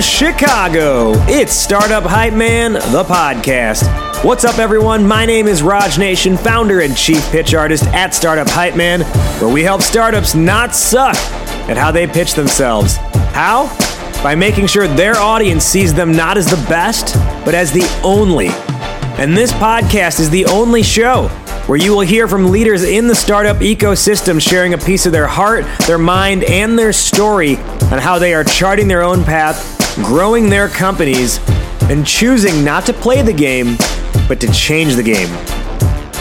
[0.00, 3.84] Chicago, it's Startup Hype Man, the podcast.
[4.24, 5.06] What's up, everyone?
[5.06, 9.00] My name is Raj Nation, founder and chief pitch artist at Startup Hype Man,
[9.40, 11.16] where we help startups not suck
[11.68, 12.96] at how they pitch themselves.
[13.32, 13.66] How?
[14.22, 18.48] By making sure their audience sees them not as the best, but as the only.
[19.20, 21.28] And this podcast is the only show
[21.66, 25.26] where you will hear from leaders in the startup ecosystem sharing a piece of their
[25.26, 30.48] heart, their mind, and their story on how they are charting their own path, growing
[30.48, 31.40] their companies,
[31.90, 33.76] and choosing not to play the game,
[34.28, 35.28] but to change the game.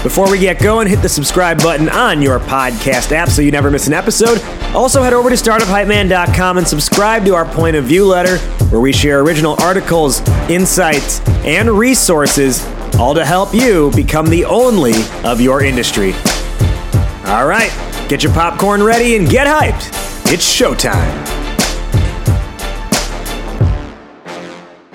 [0.04, 3.70] Before we get going, hit the subscribe button on your podcast app so you never
[3.70, 4.42] miss an episode.
[4.74, 8.38] Also, head over to startuphypeman.com and subscribe to our point of view letter,
[8.70, 14.94] where we share original articles, insights, and resources all to help you become the only
[15.24, 16.14] of your industry.
[17.26, 17.72] All right,
[18.08, 19.88] get your popcorn ready and get hyped.
[20.32, 21.37] It's showtime.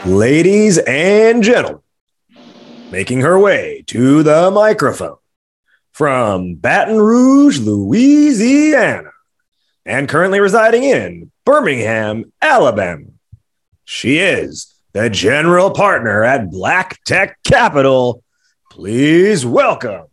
[0.05, 1.81] Ladies and gentlemen,
[2.91, 5.19] making her way to the microphone
[5.93, 9.13] from Baton Rouge, Louisiana,
[9.87, 13.05] and currently residing in Birmingham, Alabama.
[13.85, 18.25] She is the general partner at Black Tech Capital.
[18.73, 20.07] Please welcome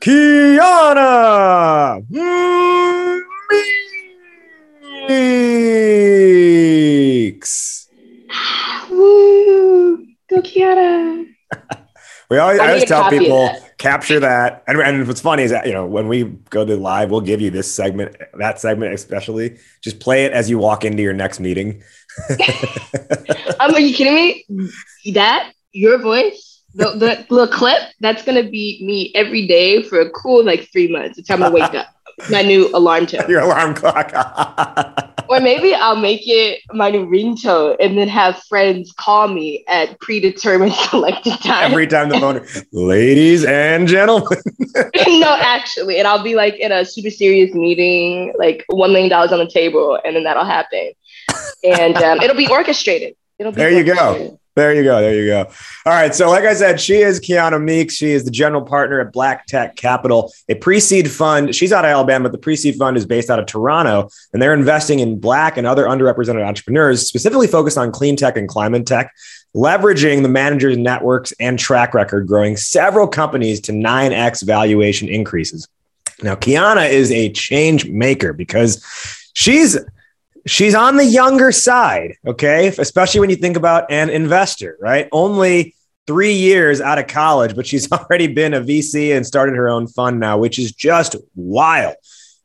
[0.00, 2.02] Kiana
[5.08, 7.89] Meeks.
[8.90, 10.06] Woo!
[10.28, 11.26] Go Kiana.
[12.30, 14.62] we always, I, I always tell people capture that.
[14.66, 17.40] And, and what's funny is that, you know, when we go to live, we'll give
[17.40, 19.58] you this segment, that segment especially.
[19.82, 21.82] Just play it as you walk into your next meeting
[23.60, 25.12] um, are you kidding me?
[25.12, 30.10] That your voice, the, the little clip, that's gonna be me every day for a
[30.10, 31.18] cool like three months.
[31.18, 31.86] It's time to wake up.
[32.30, 33.28] My new alarm tone.
[33.28, 34.12] Your alarm clock.
[35.28, 39.98] or maybe I'll make it my new ringtone and then have friends call me at
[40.00, 41.70] predetermined selected time.
[41.70, 44.38] Every time the phone, ladies and gentlemen.
[45.06, 49.32] no, actually, and I'll be like in a super serious meeting, like one million dollars
[49.32, 50.92] on the table, and then that'll happen
[51.64, 53.16] and um, it'll be orchestrated.
[53.38, 53.70] It'll be there.
[53.70, 54.39] You go.
[54.56, 55.00] There you go.
[55.00, 55.46] There you go.
[55.86, 56.12] All right.
[56.12, 57.94] So, like I said, she is Kiana Meeks.
[57.94, 61.54] She is the general partner at Black Tech Capital, a pre-seed fund.
[61.54, 64.54] She's out of Alabama, but the pre-seed fund is based out of Toronto, and they're
[64.54, 69.14] investing in Black and other underrepresented entrepreneurs, specifically focused on clean tech and climate tech,
[69.54, 75.68] leveraging the manager's networks and track record, growing several companies to 9x valuation increases.
[76.22, 78.84] Now, Kiana is a change maker because
[79.34, 79.78] she's
[80.46, 82.68] she's on the younger side, okay?
[82.68, 85.08] Especially when you think about an investor, right?
[85.12, 85.74] Only
[86.06, 89.86] three years out of college, but she's already been a VC and started her own
[89.86, 91.94] fund now, which is just wild.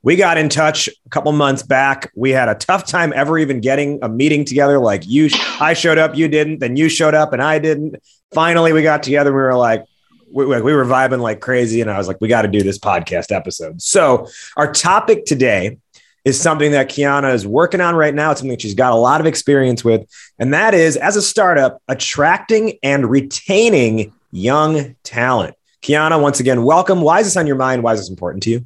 [0.03, 2.11] We got in touch a couple months back.
[2.15, 4.77] We had a tough time ever even getting a meeting together.
[4.77, 5.29] Like you,
[5.59, 7.95] I showed up, you didn't, then you showed up and I didn't.
[8.31, 9.31] Finally, we got together.
[9.31, 9.83] We were like,
[10.31, 11.81] we, we were vibing like crazy.
[11.81, 13.81] And I was like, we got to do this podcast episode.
[13.81, 14.27] So,
[14.57, 15.79] our topic today
[16.25, 18.31] is something that Kiana is working on right now.
[18.31, 20.09] It's something she's got a lot of experience with.
[20.39, 25.55] And that is, as a startup, attracting and retaining young talent.
[25.83, 27.01] Kiana, once again, welcome.
[27.01, 27.83] Why is this on your mind?
[27.83, 28.65] Why is this important to you?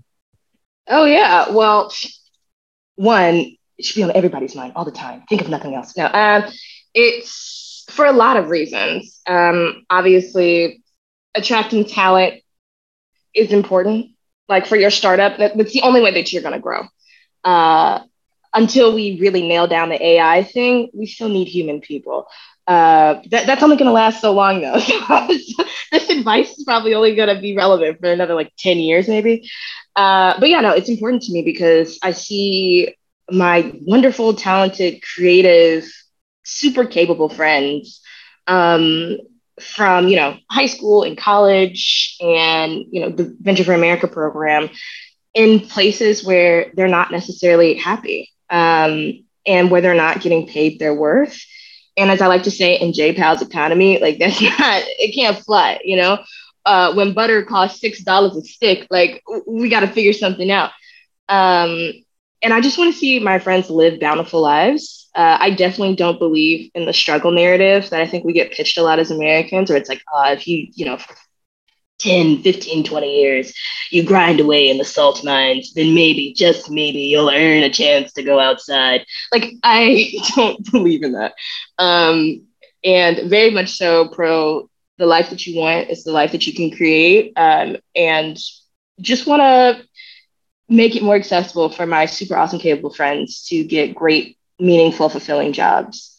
[0.88, 1.52] Oh, yeah.
[1.52, 1.94] Well,
[2.96, 5.24] one, it should be on everybody's mind all the time.
[5.28, 5.96] Think of nothing else.
[5.98, 6.46] No, um,
[6.94, 9.20] it's for a lot of reasons.
[9.28, 10.82] Um, obviously,
[11.36, 12.42] attracting talent
[13.36, 14.12] is important.
[14.48, 16.88] Like for your startup, that's the only way that you're going to grow
[17.44, 18.00] uh,
[18.54, 22.28] until we really nail down the AI thing, we still need human people.
[22.68, 24.80] Uh, that, that's only going to last so long, though.
[25.92, 29.50] this advice is probably only going to be relevant for another like 10 years, maybe.
[29.96, 32.96] Uh, but yeah, no, it's important to me because I see
[33.30, 35.86] my wonderful, talented, creative,
[36.44, 38.02] super capable friends
[38.48, 39.18] um,
[39.60, 44.70] from you know high school and college and you know the venture for america program
[45.34, 50.94] in places where they're not necessarily happy um, and where they're not getting paid their
[50.94, 51.40] worth.
[51.98, 55.80] And as I like to say in JPow's economy, like that's not, it can't fly,
[55.84, 56.20] you know?
[56.66, 60.72] Uh, when butter costs $6 a stick, like we got to figure something out.
[61.28, 61.94] Um,
[62.42, 65.10] and I just want to see my friends live bountiful lives.
[65.16, 68.78] Uh, I definitely don't believe in the struggle narrative that I think we get pitched
[68.78, 70.98] a lot as Americans, where it's like, oh, if you, you know,
[72.00, 73.54] 10, 15, 20 years,
[73.92, 78.14] you grind away in the salt mines, then maybe, just maybe, you'll earn a chance
[78.14, 79.06] to go outside.
[79.32, 81.34] Like, I don't believe in that.
[81.78, 82.48] Um,
[82.84, 86.54] and very much so pro the life that you want is the life that you
[86.54, 87.34] can create.
[87.36, 88.38] Um, and
[89.00, 89.86] just want to
[90.68, 95.54] make it more accessible for my super awesome, capable friends to get great, meaningful, fulfilling
[95.54, 96.18] jobs.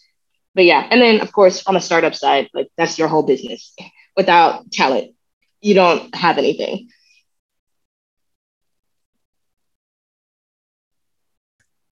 [0.55, 3.75] but yeah, and then of course on the startup side, like that's your whole business.
[4.17, 5.15] Without talent,
[5.61, 6.89] you don't have anything.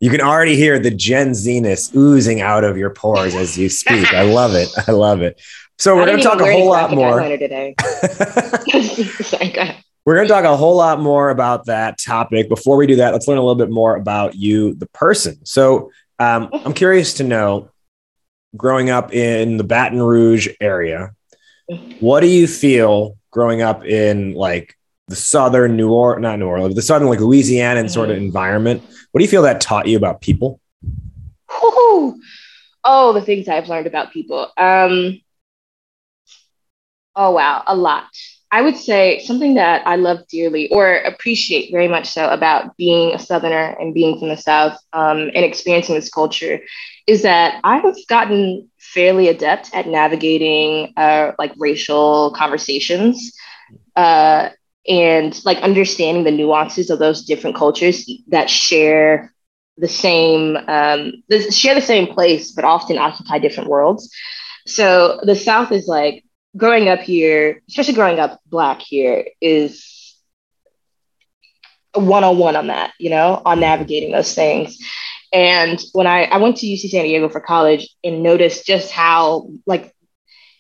[0.01, 4.13] You can already hear the Gen Zness oozing out of your pores as you speak.
[4.13, 4.69] I love it.
[4.87, 5.41] I love it.
[5.79, 7.21] So we're going to talk a whole lot more.
[7.21, 7.75] Today.
[7.81, 9.53] Sorry,
[10.05, 12.49] we're going to talk a whole lot more about that topic.
[12.49, 15.45] Before we do that, let's learn a little bit more about you, the person.
[15.47, 17.71] So um, I'm curious to know,
[18.57, 21.15] growing up in the Baton Rouge area,
[21.99, 24.79] what do you feel growing up in like
[25.09, 28.27] the southern New Orleans, not New Orleans, the southern like Louisiana and sort of mm-hmm.
[28.27, 28.83] environment?
[29.11, 30.61] What do you feel that taught you about people?
[31.63, 32.19] Ooh.
[32.85, 34.51] Oh, the things I've learned about people.
[34.57, 35.21] Um,
[37.17, 38.07] oh, wow, a lot.
[38.55, 43.13] I would say something that I love dearly or appreciate very much so about being
[43.13, 46.61] a Southerner and being from the South um, and experiencing this culture
[47.09, 53.33] is that I have gotten fairly adept at navigating uh, like racial conversations.
[53.97, 54.51] Uh,
[54.87, 59.33] and like understanding the nuances of those different cultures that share
[59.79, 61.13] the same um,
[61.51, 64.11] share the same place but often occupy different worlds
[64.67, 66.23] so the south is like
[66.57, 70.17] growing up here especially growing up black here is
[71.95, 74.79] a one-on-one on that you know on navigating those things
[75.33, 79.49] and when I, I went to uc san diego for college and noticed just how
[79.67, 79.95] like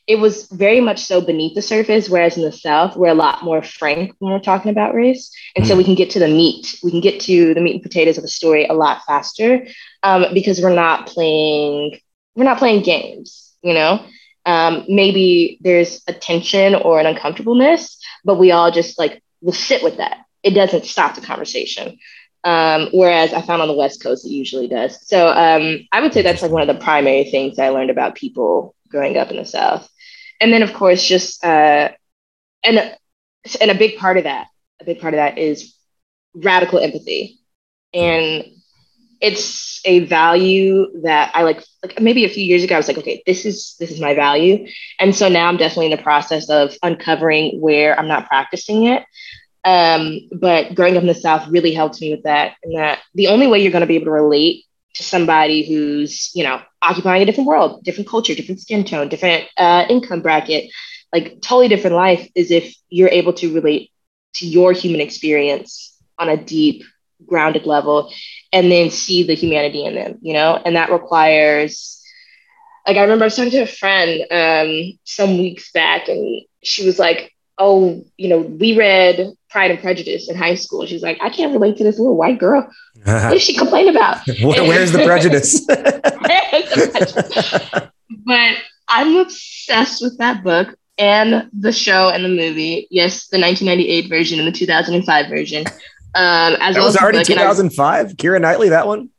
[0.06, 3.42] it was very much so beneath the surface, whereas in the South, we're a lot
[3.42, 5.30] more frank when we're talking about race.
[5.56, 7.74] And mm so we can get to the meat, we can get to the meat
[7.74, 9.66] and potatoes of the story a lot faster
[10.02, 11.98] um, because we're not playing,
[12.34, 14.04] we're not playing games, you know?
[14.46, 19.82] Um, maybe there's a tension or an uncomfortableness, but we all just like will sit
[19.82, 20.18] with that.
[20.42, 21.98] It doesn't stop the conversation.
[22.44, 25.06] Um, whereas I found on the West Coast, it usually does.
[25.08, 28.16] So um, I would say that's like one of the primary things I learned about
[28.16, 29.88] people growing up in the South
[30.40, 31.90] and then of course just uh,
[32.62, 32.96] and
[33.60, 34.48] and a big part of that
[34.80, 35.74] a big part of that is
[36.34, 37.38] radical empathy
[37.92, 38.44] and
[39.24, 42.98] it's a value that I like like maybe a few years ago I was like
[42.98, 44.66] okay this is this is my value.
[45.00, 49.02] And so now I'm definitely in the process of uncovering where I'm not practicing it.
[49.64, 53.28] Um, but growing up in the South really helped me with that and that the
[53.28, 54.64] only way you're going to be able to relate
[54.96, 59.48] to somebody who's you know occupying a different world different culture different skin tone different
[59.56, 60.70] uh, income bracket
[61.14, 63.90] like totally different life is if you're able to relate
[64.34, 66.84] to your human experience on a deep
[67.26, 68.12] grounded level
[68.52, 72.02] and then see the humanity in them you know and that requires
[72.86, 76.84] like i remember i was talking to a friend um, some weeks back and she
[76.84, 81.18] was like oh you know we read pride and prejudice in high school she's like
[81.22, 82.68] i can't relate to this little white girl
[83.04, 84.26] what does she complain about?
[84.40, 85.60] Where's the prejudice?
[88.24, 88.56] but
[88.88, 92.86] I'm obsessed with that book and the show and the movie.
[92.90, 95.64] Yes, the 1998 version and the 2005 version.
[96.14, 98.12] Um, as that well was already 2005.
[98.12, 99.10] Keira Knightley, that one.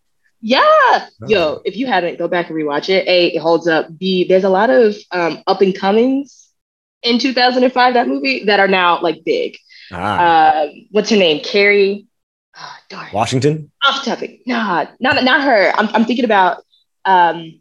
[0.42, 1.08] Yeah, oh.
[1.28, 3.08] yo, if you haven't, go back and rewatch it.
[3.08, 3.88] A, it holds up.
[3.98, 6.50] B, there's a lot of um, up and comings
[7.02, 9.58] in 2005 that movie that are now like big.
[9.92, 10.20] Ah.
[10.20, 11.44] Uh, what's her name?
[11.44, 12.08] Kerry
[12.58, 13.10] Oh, darn.
[13.14, 13.72] Washington?
[13.86, 14.42] Off topic.
[14.46, 15.72] Nah, not not her.
[15.76, 16.64] I'm I'm thinking about
[17.04, 17.60] um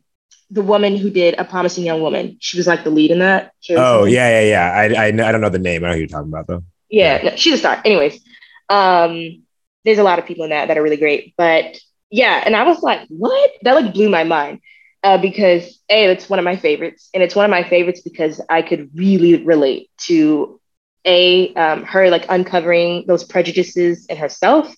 [0.50, 2.37] the woman who did A Promising Young Woman.
[2.41, 3.53] She was like the lead in that.
[3.71, 4.73] Oh yeah, yeah, yeah.
[4.73, 5.85] I I, I don't know the name.
[5.85, 6.62] I know who you're talking about though.
[6.91, 7.83] Yeah, no, she's a star.
[7.85, 8.21] Anyways,
[8.68, 9.42] um,
[9.85, 11.35] there's a lot of people in that that are really great.
[11.37, 11.78] But
[12.11, 13.50] yeah, and I was like, what?
[13.62, 14.61] That like blew my mind.
[15.02, 18.40] Uh, because a it's one of my favorites and it's one of my favorites because
[18.49, 20.59] i could really relate to
[21.04, 24.75] a um, her like uncovering those prejudices in herself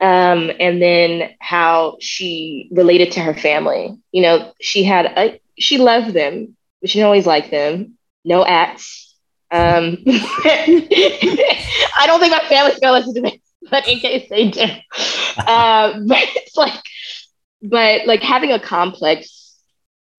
[0.00, 3.96] um, and then how she related to her family.
[4.10, 7.96] You know, she had a, she loved them, but she didn't always like them.
[8.24, 9.11] No acts.
[9.52, 13.38] Um, I don't think my family's gonna listen to this,
[13.70, 14.62] but in case they do,
[15.46, 16.74] uh, but it's like,
[17.62, 19.56] but like having a complex,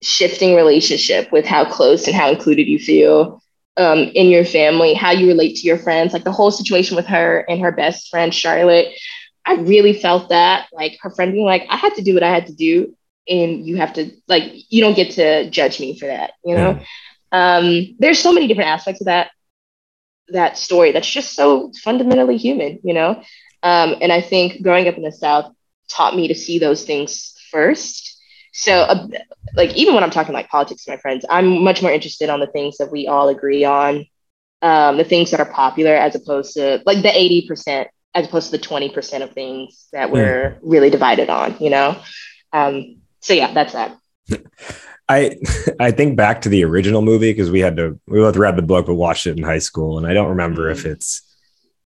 [0.02, 3.42] shifting relationship with how close and how included you feel
[3.76, 7.06] um, in your family, how you relate to your friends, like the whole situation with
[7.06, 8.94] her and her best friend Charlotte
[9.46, 12.30] I really felt that, like her friend being like, I had to do what I
[12.30, 12.96] had to do,
[13.28, 16.80] and you have to like, you don't get to judge me for that, you know.
[17.34, 19.30] Um, there's so many different aspects of that
[20.28, 23.22] that story that's just so fundamentally human, you know.
[23.62, 25.52] Um, and I think growing up in the South
[25.88, 28.22] taught me to see those things first.
[28.52, 29.08] So, uh,
[29.54, 32.40] like, even when I'm talking like politics to my friends, I'm much more interested on
[32.40, 34.06] the things that we all agree on,
[34.62, 38.56] um, the things that are popular, as opposed to like the 80% as opposed to
[38.56, 40.58] the 20% of things that we're mm.
[40.62, 42.00] really divided on, you know?
[42.52, 43.98] Um, so yeah, that's that.
[45.08, 45.36] I
[45.80, 48.62] I think back to the original movie because we had to we both read the
[48.62, 50.92] book but watched it in high school, and I don't remember if mm.
[50.92, 51.22] it's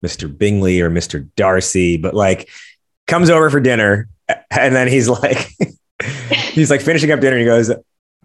[0.05, 0.35] Mr.
[0.35, 1.27] Bingley or Mr.
[1.35, 2.49] Darcy, but like
[3.07, 4.09] comes over for dinner,
[4.51, 5.49] and then he's like
[6.31, 7.37] he's like finishing up dinner.
[7.37, 7.71] And he goes,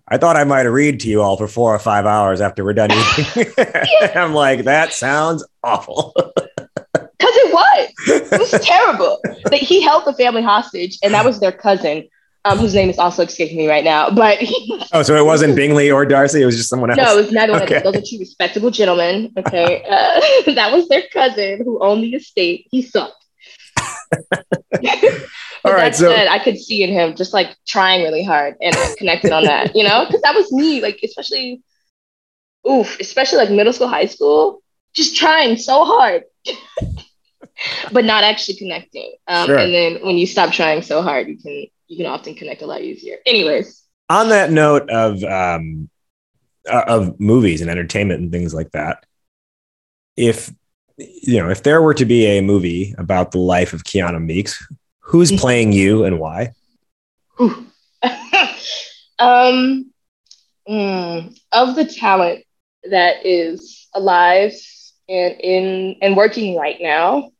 [0.09, 2.75] "I thought I might read to you all for four or five hours after we're
[2.75, 3.53] done eating."
[4.15, 6.13] I'm like, that sounds awful.
[6.17, 9.19] Because it was, it was terrible.
[9.45, 12.09] That he held the family hostage, and that was their cousin
[12.45, 14.11] um, whose name is also escaping me right now.
[14.11, 14.39] But
[14.93, 16.99] oh, so it wasn't Bingley or Darcy; it was just someone else.
[16.99, 17.81] No, it was neither okay.
[17.83, 19.33] Those are two respectable gentlemen.
[19.37, 22.67] Okay, uh, that was their cousin who owned the estate.
[22.71, 23.15] He sucked.
[25.65, 28.77] All right, so said, I could see in him just like trying really hard and
[28.99, 31.63] connected on that, you know, because that was me, like especially,
[32.69, 34.61] oof, especially like middle school, high school,
[34.93, 36.25] just trying so hard.
[37.93, 39.15] but not actually connecting.
[39.29, 39.57] Um, sure.
[39.57, 42.67] And then when you stop trying so hard, you can you can often connect a
[42.67, 43.19] lot easier.
[43.27, 45.91] Anyways, on that note of um,
[46.67, 49.05] uh, of movies and entertainment and things like that,
[50.17, 50.51] if
[50.97, 54.67] you know if there were to be a movie about the life of Kiana Meeks,
[55.01, 55.39] who's mm-hmm.
[55.39, 56.55] playing you and why?
[57.39, 57.71] um,
[60.67, 62.43] mm, of the talent
[62.91, 64.55] that is alive
[65.11, 67.33] and in and working right now,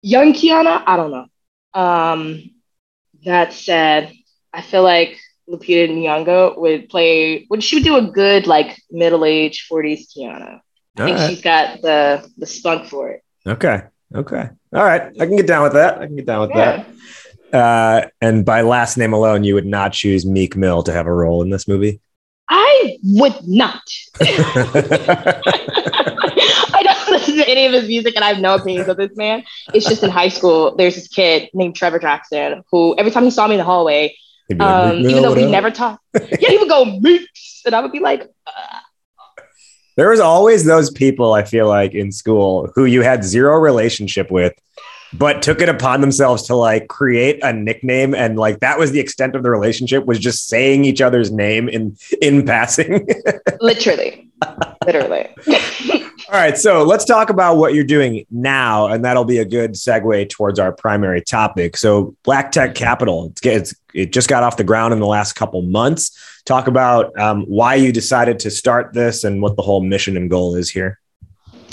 [0.00, 1.26] young Kiana, I don't know.
[1.74, 2.52] Um,
[3.24, 4.12] that said,
[4.52, 7.46] I feel like Lupita Nyong'o would play.
[7.50, 10.60] Would she do a good like middle aged forties Kiana?
[10.98, 11.30] I think right.
[11.30, 13.22] she's got the the spunk for it.
[13.46, 13.82] Okay.
[14.14, 14.48] Okay.
[14.74, 15.02] All right.
[15.20, 15.98] I can get down with that.
[15.98, 16.84] I can get down with yeah.
[16.84, 16.86] that.
[17.52, 21.12] Uh, and by last name alone, you would not choose Meek Mill to have a
[21.12, 22.00] role in this movie.
[22.48, 23.82] I would not.
[27.32, 29.44] Listen to any of his music and I have no opinions of this man.
[29.74, 33.30] It's just in high school, there's this kid named Trevor Jackson who every time he
[33.30, 34.14] saw me in the hallway,
[34.50, 37.92] like, um, even though we never talked, yeah, he would go Meeks, and I would
[37.92, 38.78] be like, uh.
[39.96, 44.30] there was always those people I feel like in school who you had zero relationship
[44.30, 44.52] with,
[45.12, 49.00] but took it upon themselves to like create a nickname and like that was the
[49.00, 53.06] extent of the relationship was just saying each other's name in in passing.
[53.60, 54.30] Literally.
[54.84, 55.28] Literally.
[56.32, 59.72] All right, so let's talk about what you're doing now, and that'll be a good
[59.72, 61.76] segue towards our primary topic.
[61.76, 65.60] So, Black Tech Capital, it's, it just got off the ground in the last couple
[65.60, 66.40] months.
[66.46, 70.30] Talk about um, why you decided to start this and what the whole mission and
[70.30, 70.98] goal is here.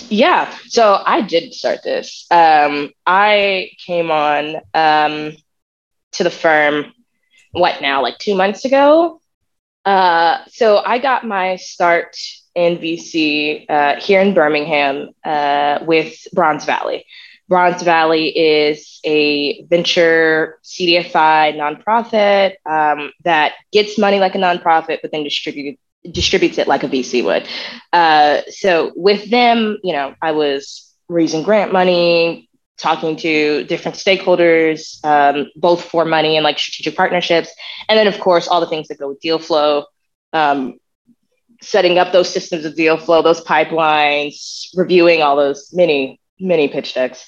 [0.09, 2.27] Yeah, so I did start this.
[2.29, 5.37] Um, I came on um,
[6.11, 6.91] to the firm,
[7.53, 9.21] what now, like two months ago?
[9.85, 12.17] Uh, so I got my start
[12.59, 17.05] in VC uh, here in Birmingham uh, with Bronze Valley.
[17.47, 25.11] Bronze Valley is a venture CDFI nonprofit um, that gets money like a nonprofit, but
[25.11, 27.45] then distributes distributes it like a VC would.
[27.91, 35.03] Uh, so with them, you know, I was raising grant money, talking to different stakeholders,
[35.03, 37.49] um, both for money and like strategic partnerships,
[37.89, 39.85] and then of course all the things that go with deal flow.
[40.31, 40.78] Um,
[41.61, 46.93] setting up those systems of deal flow, those pipelines, reviewing all those many, many pitch
[46.93, 47.25] decks.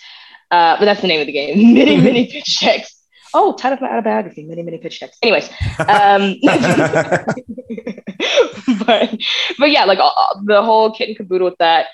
[0.50, 1.74] Uh, but that's the name of the game.
[1.74, 2.96] many, many pitch decks.
[3.34, 5.18] Oh, title of my autobiography, many, many pitch decks.
[5.22, 6.36] Anyways, um,
[8.86, 9.18] but
[9.58, 11.88] but yeah, like all, the whole kit and caboodle with that.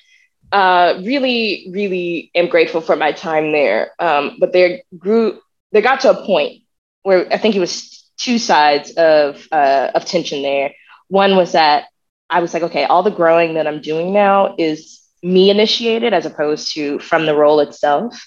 [0.51, 3.91] Uh, really, really am grateful for my time there.
[3.99, 5.39] Um, but there grew,
[5.73, 6.63] they got to a point
[7.03, 10.73] where I think it was two sides of uh, of tension there.
[11.09, 11.85] One was that
[12.29, 16.25] I was like, okay, all the growing that I'm doing now is me initiated as
[16.25, 18.25] opposed to from the role itself,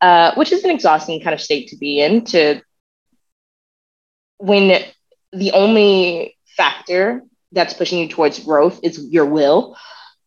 [0.00, 2.24] uh, which is an exhausting kind of state to be in.
[2.26, 2.60] To
[4.38, 4.82] when
[5.32, 9.76] the only factor that's pushing you towards growth is your will,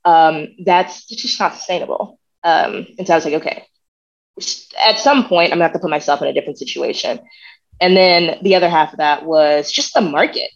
[0.05, 2.19] um, that's just not sustainable.
[2.43, 3.65] Um, and so I was like, okay,
[4.79, 7.19] at some point, I'm gonna have to put myself in a different situation.
[7.81, 10.51] And then the other half of that was just the market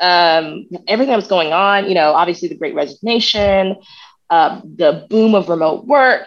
[0.00, 3.76] um, everything that was going on, you know, obviously the great resignation,
[4.30, 6.26] uh, the boom of remote work.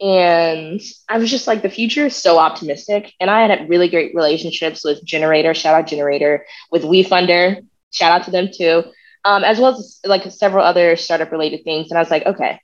[0.00, 3.12] And I was just like, the future is so optimistic.
[3.18, 8.24] And I had really great relationships with Generator, shout out Generator, with WeFunder, shout out
[8.26, 8.84] to them too,
[9.24, 11.90] um, as well as like several other startup related things.
[11.90, 12.60] And I was like, okay,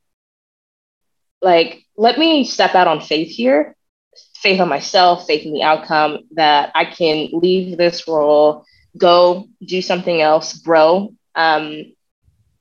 [1.43, 3.75] like, let me step out on faith here,
[4.37, 8.65] faith on myself, faith in the outcome that I can leave this role
[8.97, 11.93] go do something else, grow, um,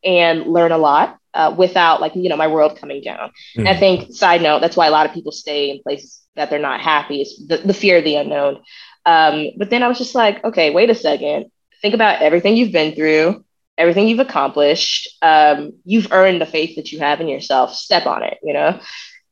[0.03, 3.31] and learn a lot uh, without like you know my world coming down.
[3.57, 3.67] Mm-hmm.
[3.67, 6.59] I think side note that's why a lot of people stay in places that they're
[6.59, 7.21] not happy.
[7.21, 8.61] Is the, the fear of the unknown.
[9.05, 11.51] Um, but then I was just like, okay, wait a second.
[11.81, 13.43] think about everything you've been through,
[13.77, 15.09] everything you've accomplished.
[15.21, 17.73] Um, you've earned the faith that you have in yourself.
[17.73, 18.79] Step on it, you know?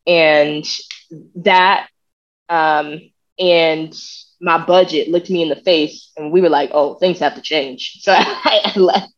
[0.06, 0.66] And
[1.36, 1.88] that,
[2.50, 3.00] um,
[3.40, 3.96] and
[4.42, 7.42] my budget looked me in the face and we were like, oh, things have to
[7.42, 8.00] change.
[8.02, 9.14] So I, I left.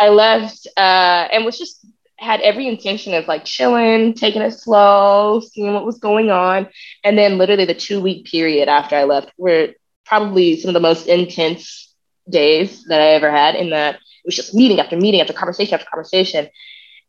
[0.00, 1.86] I left uh, and was just
[2.18, 6.68] had every intention of like chilling, taking it slow, seeing what was going on.
[7.04, 9.74] And then literally the two week period after I left were
[10.06, 11.94] probably some of the most intense
[12.28, 15.74] days that I ever had in that it was just meeting after meeting after conversation
[15.74, 16.48] after conversation.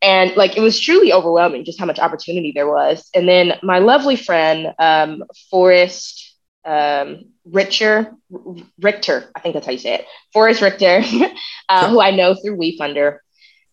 [0.02, 3.08] And like it was truly overwhelming just how much opportunity there was.
[3.14, 6.23] And then my lovely friend, um, Forrest
[6.64, 8.14] um, Richter,
[8.80, 11.02] Richter, I think that's how you say it, Forrest Richter,
[11.68, 13.18] uh, who I know through WeFunder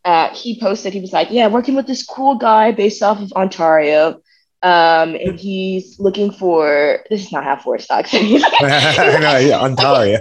[0.04, 3.32] uh, he posted, he was like, Yeah, working with this cool guy based off of
[3.34, 4.22] Ontario.
[4.64, 8.14] Um, and he's looking for this is not how Forrest talks.
[8.14, 10.20] no, yeah, Ontario.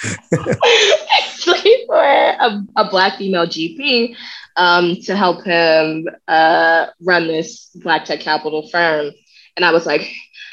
[0.00, 4.14] he's looking for a, a black female GP
[4.56, 9.10] um, to help him uh, run this black tech capital firm.
[9.56, 10.08] And I was like,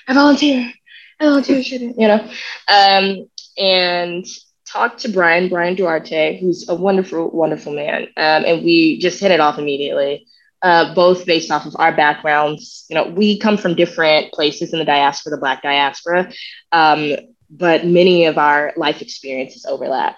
[0.08, 0.74] I volunteer.
[1.20, 2.30] I volunteer, you know.
[2.68, 4.26] Um, and
[4.68, 8.04] talked to Brian, Brian Duarte, who's a wonderful, wonderful man.
[8.18, 10.28] Um, and we just hit it off immediately,
[10.62, 12.86] uh, both based off of our backgrounds.
[12.90, 16.32] You know, we come from different places in the diaspora, the Black diaspora,
[16.72, 17.14] um,
[17.50, 20.18] but many of our life experiences overlap.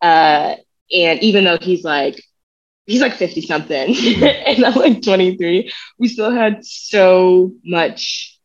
[0.00, 0.54] Uh,
[0.94, 2.22] and even though he's like,
[2.86, 8.37] he's like 50 something and I'm like 23, we still had so much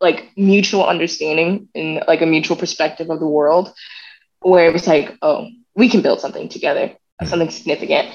[0.00, 3.72] like mutual understanding and like a mutual perspective of the world
[4.40, 6.92] where it was like, oh, we can build something together,
[7.24, 8.08] something significant.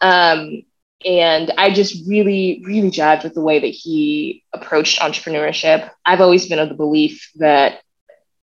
[0.00, 0.62] Um,
[1.04, 5.90] and I just really, really jived with the way that he approached entrepreneurship.
[6.04, 7.80] I've always been of the belief that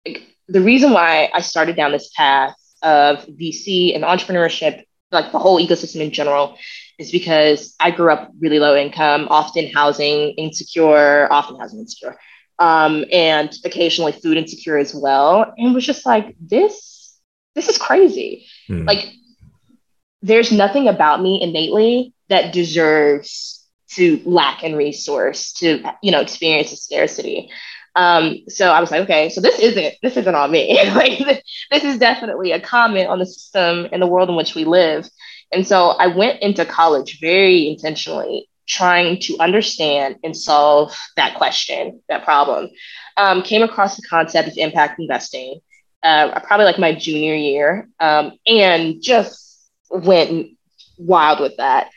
[0.06, 5.40] like, the reason why I started down this path of VC and entrepreneurship, like the
[5.40, 6.58] whole ecosystem in general,
[7.00, 12.18] is because I grew up really low income, often housing insecure, often housing insecure,
[12.62, 15.52] um, and occasionally food insecure as well.
[15.58, 17.20] And was just like, this
[17.56, 18.46] this is crazy.
[18.70, 18.88] Mm.
[18.88, 19.10] Like,
[20.22, 26.72] there's nothing about me innately that deserves to lack in resource, to, you know, experience
[26.72, 27.50] a scarcity.
[27.96, 30.76] Um, so I was like, okay, so this isn't this isn't on me.
[30.96, 34.54] like this, this is definitely a comment on the system and the world in which
[34.54, 35.10] we live.
[35.52, 42.02] And so I went into college very intentionally trying to understand and solve that question,
[42.10, 42.70] that problem.
[43.18, 45.60] Um, came across the concept of impact investing,
[46.04, 50.58] uh, probably like my junior year, um, and just went
[50.98, 51.90] wild with that.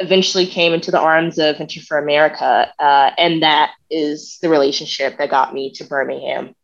[0.00, 5.18] Eventually came into the arms of Venture for America, uh, and that is the relationship
[5.18, 6.54] that got me to Birmingham.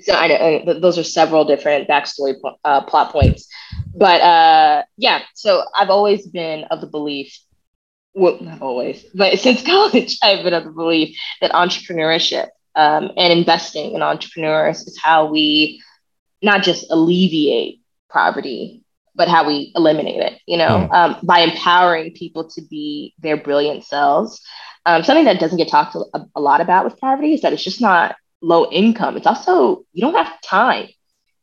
[0.00, 3.46] So I know those are several different backstory uh, plot points,
[3.94, 5.22] but uh, yeah.
[5.34, 7.38] So I've always been of the belief
[8.14, 13.32] well, not always, but since college, I've been of the belief that entrepreneurship um, and
[13.32, 15.82] investing in entrepreneurs is how we
[16.42, 18.82] not just alleviate poverty,
[19.14, 20.92] but how we eliminate it, you know, mm.
[20.92, 24.40] um, by empowering people to be their brilliant selves.
[24.86, 27.64] Um, something that doesn't get talked a, a, lot about with poverty is that it's
[27.64, 29.16] just not low income.
[29.16, 30.88] It's also, you don't have time.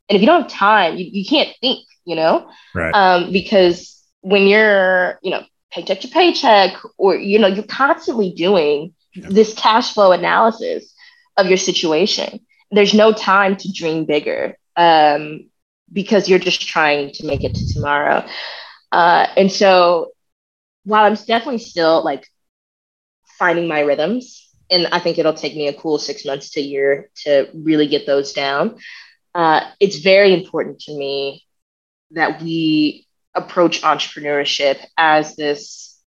[0.09, 2.91] And if you don't have time, you, you can't think, you know, right.
[2.93, 8.93] um, because when you're, you know, paycheck to paycheck, or, you know, you're constantly doing
[9.13, 9.27] yeah.
[9.29, 10.93] this cash flow analysis
[11.37, 12.39] of your situation.
[12.71, 15.49] There's no time to dream bigger um,
[15.91, 18.25] because you're just trying to make it to tomorrow.
[18.91, 20.11] Uh, and so
[20.83, 22.27] while I'm definitely still like
[23.39, 26.63] finding my rhythms, and I think it'll take me a cool six months to a
[26.63, 28.77] year to really get those down,
[29.35, 31.43] uh, it's very important to me
[32.11, 35.99] that we approach entrepreneurship as this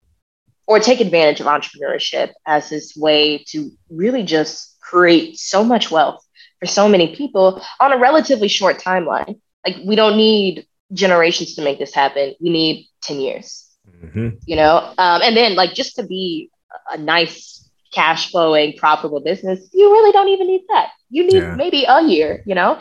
[0.66, 6.24] or take advantage of entrepreneurship as this way to really just create so much wealth
[6.60, 9.40] for so many people on a relatively short timeline.
[9.66, 12.34] Like we don't need generations to make this happen.
[12.40, 14.30] We need 10 years, mm-hmm.
[14.46, 14.94] you know?
[14.98, 16.50] Um, and then like just to be
[16.90, 20.90] a nice cash flowing, profitable business, you really don't even need that.
[21.10, 21.54] You need yeah.
[21.54, 22.80] maybe a year, you know?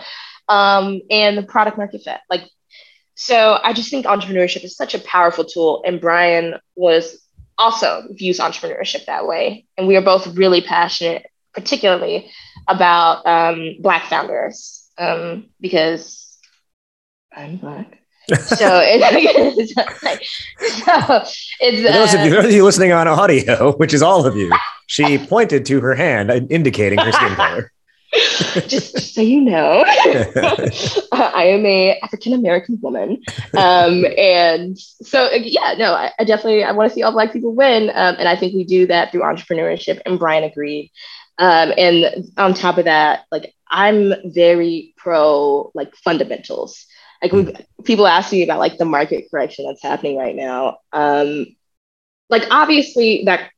[0.50, 2.20] Um, and the product market fit.
[2.30, 2.44] Like,
[3.24, 5.82] so I just think entrepreneurship is such a powerful tool.
[5.86, 7.26] And Brian was
[7.58, 9.66] also views entrepreneurship that way.
[9.78, 12.30] And we are both really passionate, particularly
[12.68, 16.38] about um, Black founders um, because
[17.34, 17.98] I'm Black.
[18.30, 20.22] so it's, like,
[20.60, 21.24] so
[21.62, 24.36] it's uh, those, of you, those of you listening on audio, which is all of
[24.36, 24.52] you,
[24.88, 27.72] she pointed to her hand, indicating her skin color.
[28.14, 29.84] just, just, so you know,
[31.12, 33.22] I am a African American woman,
[33.58, 37.54] um, and so yeah, no, I, I, definitely I want to see all Black people
[37.54, 40.02] win, um, and I think we do that through entrepreneurship.
[40.06, 40.92] And Brian agreed.
[41.40, 46.86] Um, and on top of that, like I'm very pro like fundamentals.
[47.22, 47.66] Like mm.
[47.84, 50.78] people ask me about like the market correction that's happening right now.
[50.92, 51.48] Um,
[52.30, 53.50] like obviously that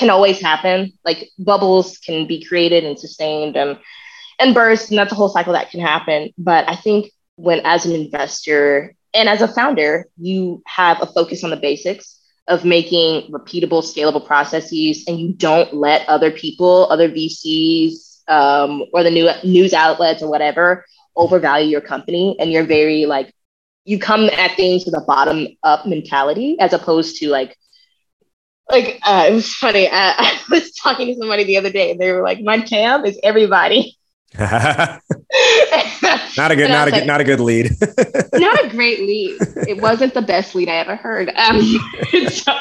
[0.00, 0.92] can always happen.
[1.04, 3.78] Like bubbles can be created and sustained and
[4.40, 6.32] and burst, and that's a whole cycle that can happen.
[6.38, 11.44] But I think when as an investor and as a founder, you have a focus
[11.44, 17.08] on the basics of making repeatable, scalable processes, and you don't let other people, other
[17.08, 20.84] VCs, um, or the new news outlets or whatever
[21.16, 23.32] overvalue your company, and you're very like
[23.84, 27.56] you come at things with a bottom up mentality as opposed to like
[28.70, 29.86] like uh, it was funny.
[29.86, 33.04] Uh, I was talking to somebody the other day, and they were like, "My TAM
[33.04, 33.96] is everybody."
[34.38, 35.00] not
[36.52, 37.72] a good, not a like, good, not a good lead.
[38.34, 39.38] not a great lead.
[39.68, 41.30] It wasn't the best lead I ever heard.
[41.30, 41.60] Um,
[42.28, 42.56] so,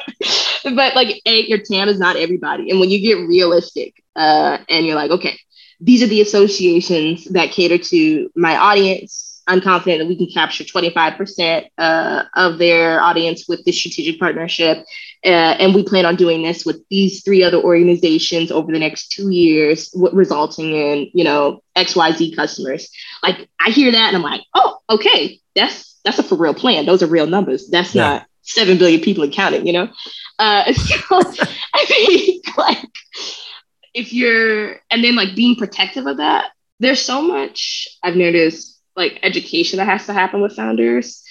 [0.64, 4.86] but like, a, your TAM is not everybody, and when you get realistic, uh, and
[4.86, 5.38] you're like, okay,
[5.80, 10.64] these are the associations that cater to my audience I'm confident that we can capture
[10.64, 14.86] 25% uh, of their audience with this strategic partnership.
[15.26, 19.12] Uh, and we plan on doing this with these three other organizations over the next
[19.12, 22.92] two years, w- resulting in, you know, XYZ customers.
[23.24, 26.86] Like I hear that and I'm like, oh, okay, that's that's a for real plan.
[26.86, 27.70] Those are real numbers.
[27.70, 28.04] That's yeah.
[28.04, 29.90] not 7 billion people and counting, you know?
[30.38, 30.96] Uh, so
[31.74, 32.86] I think like
[33.96, 39.20] if you're, and then like being protective of that, there's so much I've noticed like
[39.24, 41.24] education that has to happen with founders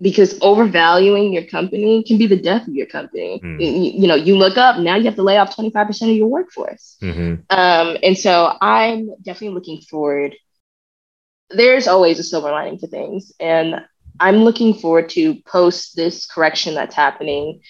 [0.00, 3.40] because overvaluing your company can be the death of your company.
[3.42, 3.60] Mm.
[3.60, 6.26] You, you, know, you look up now, you have to lay off 25% of your
[6.26, 6.96] workforce.
[7.00, 7.42] Mm-hmm.
[7.50, 10.34] Um, and so I'm definitely looking forward.
[11.50, 13.32] There's always a silver lining to things.
[13.38, 13.82] And
[14.18, 17.60] I'm looking forward to post this correction that's happening,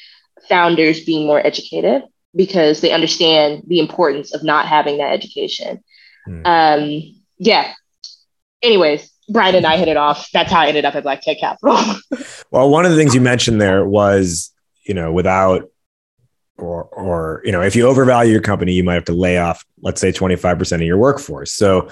[0.48, 2.02] founders being more educated
[2.34, 5.84] because they understand the importance of not having that education.
[6.26, 6.46] Mm.
[6.46, 7.74] Um, yeah,
[8.64, 10.30] anyways, Brian and I hit it off.
[10.32, 11.78] That's how I ended up at Black Tech Capital.
[12.50, 14.52] well, one of the things you mentioned there was,
[14.84, 15.70] you know, without
[16.56, 19.64] or or you know, if you overvalue your company, you might have to lay off,
[19.80, 21.52] let's say, 25% of your workforce.
[21.52, 21.88] So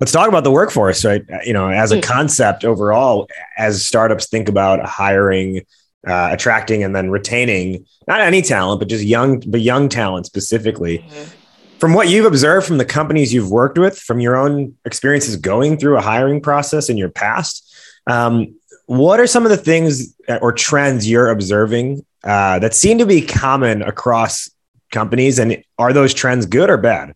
[0.00, 1.22] let's talk about the workforce, right?
[1.44, 2.02] You know, as a mm.
[2.02, 5.62] concept overall, as startups think about hiring,
[6.06, 10.98] uh, attracting, and then retaining not any talent, but just young, but young talent specifically.
[10.98, 11.42] Mm-hmm
[11.78, 15.78] from what you've observed from the companies you've worked with, from your own experiences going
[15.78, 17.62] through a hiring process in your past,
[18.06, 18.54] um,
[18.86, 23.20] what are some of the things or trends you're observing uh, that seem to be
[23.20, 24.48] common across
[24.92, 25.38] companies?
[25.38, 27.14] And are those trends good or bad?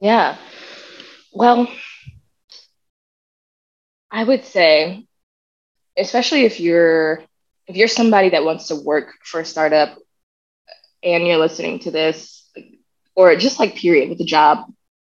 [0.00, 0.36] Yeah.
[1.32, 1.66] Well,
[4.10, 5.06] I would say,
[5.96, 7.22] especially if you're
[7.66, 9.98] if you're somebody that wants to work for a startup
[11.02, 12.45] and you're listening to this
[13.16, 14.66] or just like period with the job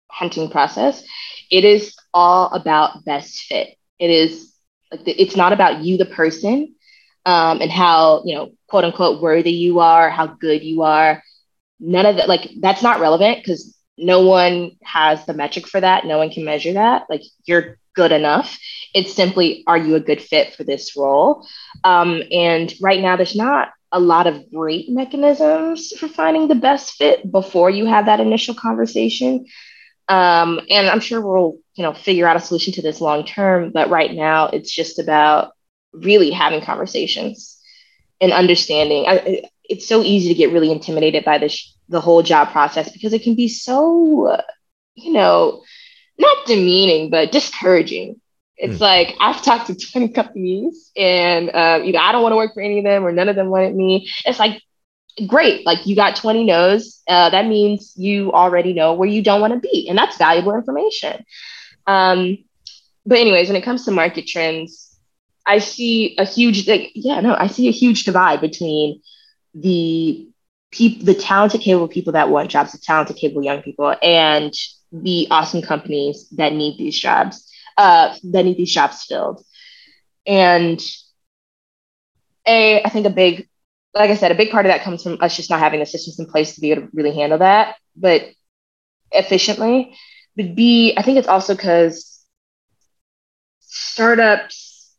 [0.09, 1.03] hunting process,
[1.51, 3.69] it is all about best fit.
[3.99, 4.53] It is
[4.91, 6.75] like the, it's not about you, the person,
[7.25, 11.23] um, and how you know quote unquote worthy you are, how good you are.
[11.79, 16.05] None of that, like that's not relevant because no one has the metric for that.
[16.05, 17.03] No one can measure that.
[17.09, 18.57] Like you're good enough.
[18.93, 21.45] It's simply, are you a good fit for this role?
[21.83, 26.93] Um, and right now, there's not a lot of great mechanisms for finding the best
[26.93, 29.45] fit before you have that initial conversation.
[30.09, 33.71] Um, and I'm sure we'll, you know, figure out a solution to this long term.
[33.71, 35.53] But right now, it's just about
[35.93, 37.59] really having conversations
[38.19, 39.05] and understanding.
[39.07, 43.13] I, it's so easy to get really intimidated by this the whole job process because
[43.13, 44.37] it can be so,
[44.95, 45.63] you know,
[46.17, 48.19] not demeaning but discouraging
[48.57, 48.81] it's mm.
[48.81, 52.61] like I've talked to 20 companies and uh, know I don't want to work for
[52.61, 54.09] any of them or none of them wanted me.
[54.25, 54.61] It's like,
[55.25, 55.65] great.
[55.65, 57.01] Like you got 20 no's.
[57.07, 59.87] Uh, that means you already know where you don't want to be.
[59.89, 61.23] And that's valuable information.
[61.85, 62.37] Um,
[63.05, 64.95] but anyways, when it comes to market trends,
[65.45, 69.01] I see a huge, like, yeah, no, I see a huge divide between
[69.53, 70.27] the
[70.71, 74.53] people, the talented, capable people that want jobs, the talented, capable young people, and
[74.91, 77.46] the awesome companies that need these jobs
[77.77, 79.43] uh, that need these jobs filled.
[80.25, 80.81] And
[82.45, 83.47] a, I think a big,
[83.93, 85.85] like I said, a big part of that comes from us just not having the
[85.85, 88.29] systems in place to be able to really handle that, but
[89.11, 89.95] efficiently.
[90.35, 92.23] But B, I think it's also because
[93.59, 94.93] startups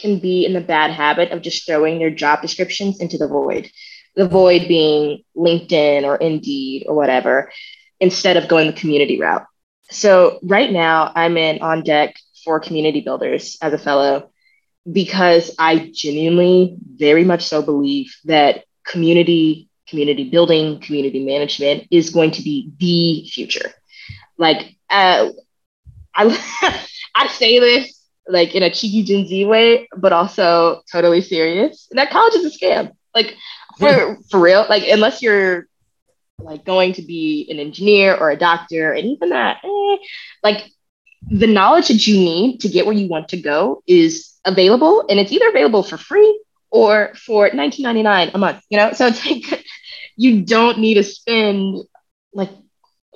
[0.00, 3.70] can be in the bad habit of just throwing their job descriptions into the void.
[4.16, 7.50] The void being LinkedIn or Indeed or whatever,
[8.00, 9.44] instead of going the community route.
[9.90, 14.30] So right now I'm in on deck for community builders as a fellow
[14.90, 22.32] because I genuinely very much so believe that community community building, community management is going
[22.32, 23.72] to be the future.
[24.38, 25.30] Like uh,
[26.14, 26.84] I
[27.16, 31.88] I say this like in a cheeky Gen Z way, but also totally serious.
[31.92, 32.92] That college is a scam.
[33.14, 33.34] Like
[33.78, 34.66] for for real.
[34.68, 35.66] Like unless you're
[36.38, 39.96] like going to be an engineer or a doctor, and even that, eh,
[40.42, 40.64] like
[41.30, 45.18] the knowledge that you need to get where you want to go is available, and
[45.18, 48.62] it's either available for free or for 19.99 a month.
[48.68, 49.64] You know, so it's like
[50.16, 51.78] you don't need to spend
[52.32, 52.50] like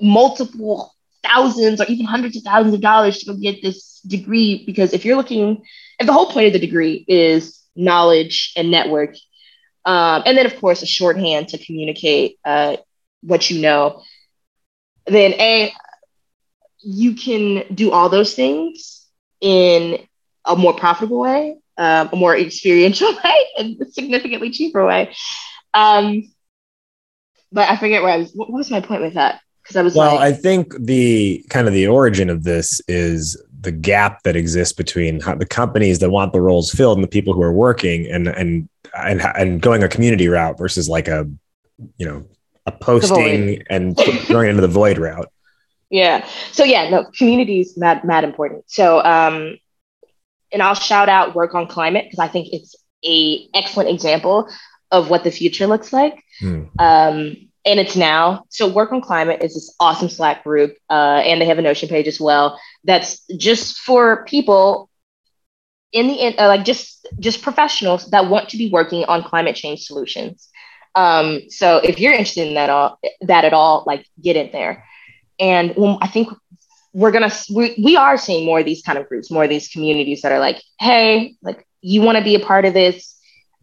[0.00, 4.92] multiple thousands or even hundreds of thousands of dollars to go get this degree because
[4.92, 5.62] if you're looking
[5.98, 9.14] if the whole point of the degree is knowledge and network
[9.84, 12.76] um, and then of course a shorthand to communicate uh,
[13.22, 14.02] what you know
[15.06, 15.72] then a
[16.80, 19.06] you can do all those things
[19.40, 19.98] in
[20.44, 25.14] a more profitable way um, a more experiential way and a significantly cheaper way.
[25.72, 26.30] Um,
[27.50, 29.40] but i forget where i was what was my point with that?
[29.62, 33.42] Because I was well, like, I think the kind of the origin of this is
[33.60, 37.34] the gap that exists between the companies that want the roles filled and the people
[37.34, 41.28] who are working and and and, and going a community route versus like a
[41.98, 42.24] you know
[42.66, 43.96] a posting and
[44.28, 45.30] going into the void route.
[45.90, 46.26] Yeah.
[46.52, 48.64] So yeah, no, community is mad mad important.
[48.66, 49.58] So um
[50.52, 52.74] and I'll shout out work on climate because I think it's
[53.04, 54.48] a excellent example
[54.90, 56.22] of what the future looks like.
[56.40, 56.64] Hmm.
[56.78, 58.44] Um and it's now.
[58.48, 61.88] So Work on Climate is this awesome Slack group, uh, and they have a Notion
[61.88, 62.58] page as well.
[62.84, 64.88] That's just for people
[65.92, 69.84] in the uh, like just just professionals that want to be working on climate change
[69.84, 70.48] solutions.
[70.94, 74.84] Um, so if you're interested in that all that at all, like get in there.
[75.38, 76.28] And I think
[76.92, 79.68] we're gonna we, we are seeing more of these kind of groups, more of these
[79.68, 83.16] communities that are like, hey, like you want to be a part of this.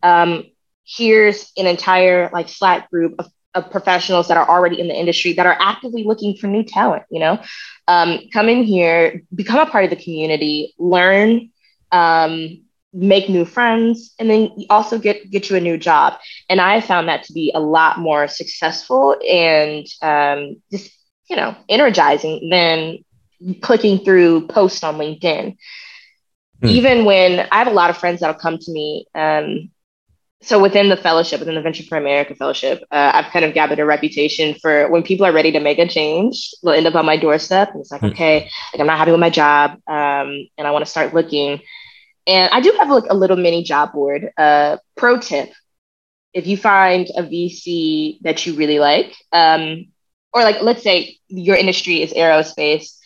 [0.03, 0.45] Um,
[0.85, 5.33] here's an entire like Slack group of of professionals that are already in the industry
[5.33, 7.41] that are actively looking for new talent you know
[7.87, 11.49] um, come in here become a part of the community learn
[11.91, 12.61] um,
[12.93, 16.13] make new friends and then also get get you a new job
[16.49, 20.91] and i found that to be a lot more successful and um, just
[21.29, 22.97] you know energizing than
[23.61, 25.55] clicking through posts on linkedin
[26.61, 26.67] hmm.
[26.67, 29.69] even when i have a lot of friends that'll come to me um,
[30.45, 33.79] so within the fellowship, within the Venture for America fellowship, uh, I've kind of gathered
[33.79, 37.05] a reputation for when people are ready to make a change, they'll end up on
[37.05, 37.71] my doorstep.
[37.71, 40.71] And it's like, mm okay, like I'm not happy with my job, um, and I
[40.71, 41.59] want to start looking.
[42.27, 44.29] And I do have like a little mini job board.
[44.37, 45.51] Uh, pro tip:
[46.31, 49.87] if you find a VC that you really like, um,
[50.35, 52.97] or like let's say your industry is aerospace,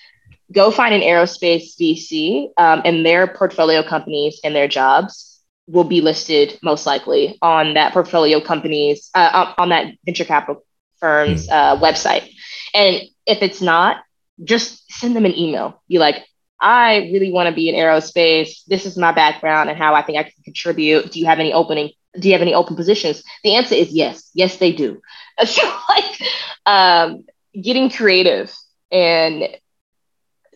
[0.51, 6.01] go find an aerospace VC um, and their portfolio companies and their jobs will be
[6.01, 10.65] listed most likely on that portfolio companies uh, on that venture capital
[10.99, 11.51] firm's mm.
[11.51, 12.27] uh, website.
[12.73, 13.97] And if it's not,
[14.43, 15.81] just send them an email.
[15.87, 16.25] Be like,
[16.61, 18.63] I really want to be in aerospace.
[18.67, 21.11] This is my background and how I think I can contribute.
[21.11, 21.91] Do you have any opening?
[22.19, 23.23] Do you have any open positions?
[23.43, 24.29] The answer is yes.
[24.33, 25.01] Yes, they do.
[25.45, 26.21] So like
[26.65, 27.23] um,
[27.61, 28.53] getting creative
[28.91, 29.47] and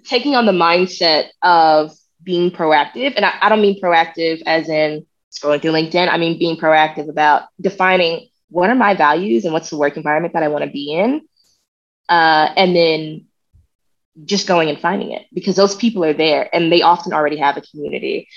[0.06, 3.14] taking on the mindset of being proactive.
[3.16, 6.10] And I, I don't mean proactive as in scrolling through LinkedIn.
[6.10, 10.34] I mean being proactive about defining what are my values and what's the work environment
[10.34, 11.22] that I want to be in.
[12.10, 13.26] Uh, and then
[14.26, 17.58] just going and finding it because those people are there and they often already have
[17.58, 18.28] a community.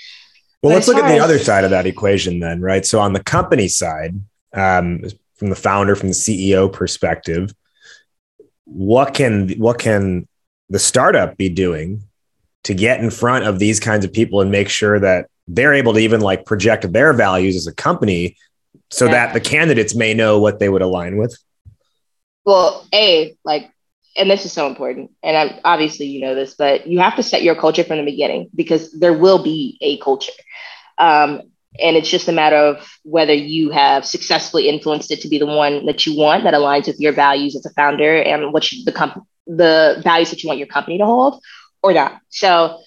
[0.61, 2.85] Well, but let's look at the as- other side of that equation then, right?
[2.85, 4.19] So on the company side,
[4.53, 5.03] um,
[5.35, 7.53] from the founder, from the CEO perspective,
[8.65, 10.27] what can what can
[10.69, 12.03] the startup be doing
[12.63, 15.93] to get in front of these kinds of people and make sure that they're able
[15.93, 18.35] to even like project their values as a company
[18.91, 19.11] so yeah.
[19.11, 21.37] that the candidates may know what they would align with
[22.45, 23.71] well a like
[24.17, 27.23] and this is so important and I'm, obviously you know this but you have to
[27.23, 30.31] set your culture from the beginning because there will be a culture
[30.97, 31.41] um,
[31.79, 35.45] and it's just a matter of whether you have successfully influenced it to be the
[35.45, 38.83] one that you want that aligns with your values as a founder and what you,
[38.83, 41.41] the comp- the values that you want your company to hold
[41.83, 42.19] or not.
[42.29, 42.79] So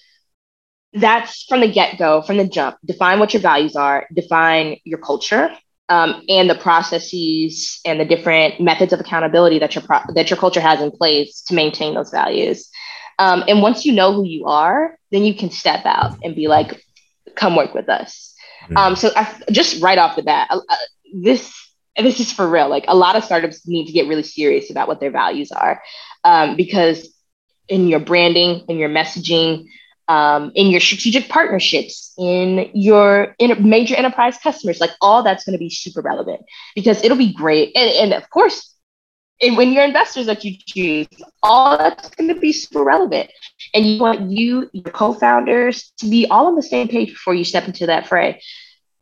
[0.93, 2.77] that's from the get go, from the jump.
[2.85, 5.51] Define what your values are, define your culture,
[5.91, 10.37] um, and the processes and the different methods of accountability that your pro- that your
[10.37, 12.69] culture has in place to maintain those values.
[13.19, 16.47] Um, and once you know who you are, then you can step out and be
[16.47, 16.81] like,
[17.35, 18.77] "Come work with us." Mm-hmm.
[18.77, 20.75] Um, so I, just right off the bat, uh,
[21.13, 21.53] this
[21.97, 22.69] this is for real.
[22.69, 25.83] Like a lot of startups need to get really serious about what their values are,
[26.23, 27.13] um, because
[27.67, 29.65] in your branding, in your messaging,
[30.07, 35.53] um, in your strategic partnerships, in your in major enterprise customers, like all that's going
[35.53, 36.41] to be super relevant
[36.75, 37.71] because it'll be great.
[37.75, 38.75] And, and of course,
[39.41, 41.07] and when your investors that you choose,
[41.41, 43.31] all that's going to be super relevant.
[43.73, 47.43] And you want you, your co-founders, to be all on the same page before you
[47.43, 48.41] step into that fray.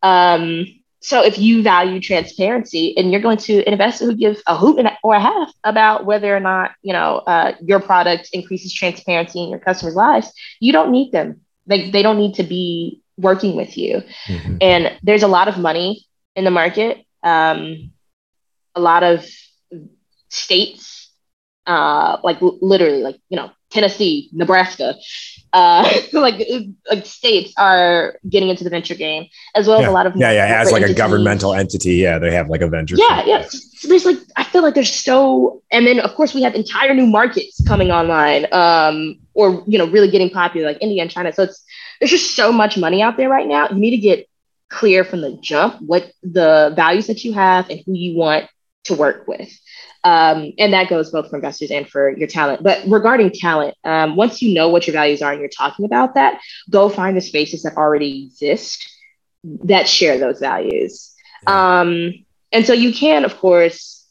[0.02, 0.66] Um,
[1.02, 4.86] so if you value transparency and you're going to an investor who gives a hoot
[5.04, 9.50] or a half about whether or not you know uh, your product increases transparency in
[9.50, 11.42] your customers' lives, you don't need them.
[11.68, 14.02] They, they don't need to be working with you.
[14.28, 14.58] Mm-hmm.
[14.62, 17.06] And there's a lot of money in the market.
[17.24, 17.92] Um,
[18.76, 19.26] a lot of
[20.30, 21.12] states,
[21.66, 24.96] uh, like literally, like you know, Tennessee, Nebraska,
[25.54, 26.48] uh, like
[26.90, 29.88] like states are getting into the venture game as well yeah.
[29.88, 30.96] as a lot of yeah yeah as like entities.
[30.96, 34.44] a governmental entity yeah they have like a venture yeah yeah so there's like I
[34.44, 38.46] feel like there's so and then of course we have entire new markets coming online
[38.52, 41.64] um or you know really getting popular like India and China so it's
[42.00, 44.28] there's just so much money out there right now you need to get
[44.70, 48.48] clear from the jump what the values that you have and who you want
[48.90, 49.52] to work with
[50.04, 52.64] um, and that goes both for investors and for your talent.
[52.64, 56.14] But regarding talent, um, once you know what your values are and you're talking about
[56.14, 58.88] that, go find the spaces that already exist
[59.44, 61.14] that share those values.
[61.48, 64.06] Um, and so you can, of course,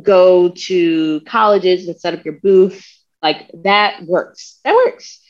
[0.00, 2.86] go to colleges and set up your booth.
[3.22, 4.58] Like that works.
[4.64, 5.20] That works.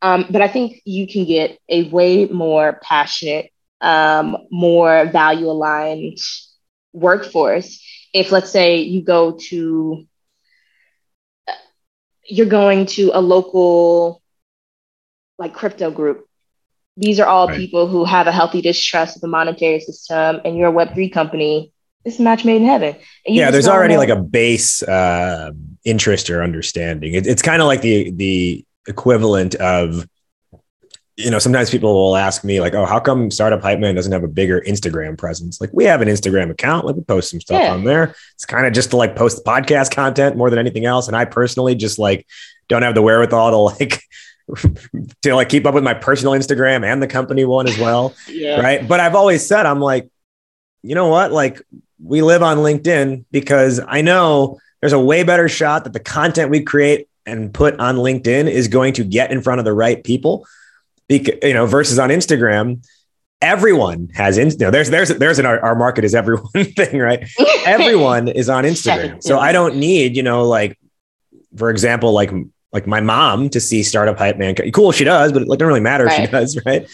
[0.00, 3.50] Um, but I think you can get a way more passionate,
[3.80, 6.18] um, more value aligned
[6.92, 10.06] workforce if let's say you go to
[12.24, 14.22] you're going to a local
[15.38, 16.26] like crypto group
[16.96, 17.56] these are all right.
[17.56, 21.72] people who have a healthy distrust of the monetary system and you're a web3 company
[22.04, 24.00] it's a match made in heaven yeah there's already know.
[24.00, 25.50] like a base uh,
[25.84, 30.06] interest or understanding it, it's kind of like the the equivalent of
[31.18, 34.12] you know, sometimes people will ask me like, "Oh, how come Startup Hype Man doesn't
[34.12, 36.86] have a bigger Instagram presence?" Like, we have an Instagram account.
[36.86, 37.72] Like, we post some stuff yeah.
[37.72, 38.14] on there.
[38.34, 41.08] It's kind of just to like post podcast content more than anything else.
[41.08, 42.24] And I personally just like
[42.68, 44.00] don't have the wherewithal to like
[45.22, 48.14] to like keep up with my personal Instagram and the company one as well.
[48.28, 48.60] yeah.
[48.60, 48.86] Right.
[48.86, 50.08] But I've always said, I'm like,
[50.82, 51.32] you know what?
[51.32, 51.60] Like,
[52.00, 56.52] we live on LinkedIn because I know there's a way better shot that the content
[56.52, 60.04] we create and put on LinkedIn is going to get in front of the right
[60.04, 60.46] people
[61.08, 62.84] you know, versus on Instagram,
[63.40, 66.98] everyone has in, you know, there's there's there's an our, our market is everyone thing,
[66.98, 67.28] right?
[67.66, 69.22] everyone is on Instagram.
[69.22, 70.78] So I don't need, you know, like
[71.56, 72.30] for example, like
[72.72, 74.54] like my mom to see startup hype man.
[74.72, 76.20] Cool, she does, but it like, doesn't really matter right.
[76.20, 76.88] if she does, right?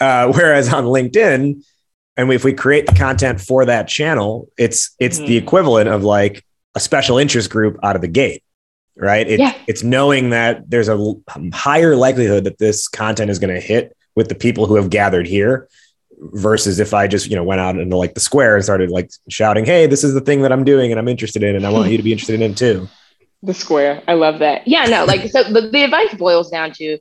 [0.00, 1.62] Uh, whereas on LinkedIn,
[2.16, 5.26] and if we create the content for that channel, it's it's mm-hmm.
[5.26, 6.44] the equivalent of like
[6.74, 8.42] a special interest group out of the gate
[8.98, 9.26] right?
[9.26, 9.54] It, yeah.
[9.66, 11.14] It's knowing that there's a
[11.52, 15.26] higher likelihood that this content is going to hit with the people who have gathered
[15.26, 15.68] here
[16.20, 19.10] versus if I just, you know, went out into like the square and started like
[19.28, 21.70] shouting, Hey, this is the thing that I'm doing and I'm interested in, and I
[21.70, 22.88] want you to be interested in it too.
[23.40, 24.02] The square.
[24.08, 24.66] I love that.
[24.66, 26.98] Yeah, no, like, so the, the advice boils down to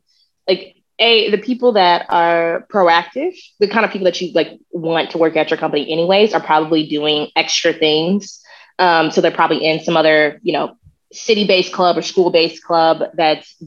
[0.47, 5.11] like, a the people that are proactive the kind of people that you like want
[5.11, 8.41] to work at your company anyways are probably doing extra things
[8.79, 10.75] um, so they're probably in some other you know
[11.11, 13.61] city-based club or school-based club that's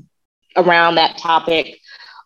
[0.57, 1.81] around that topic?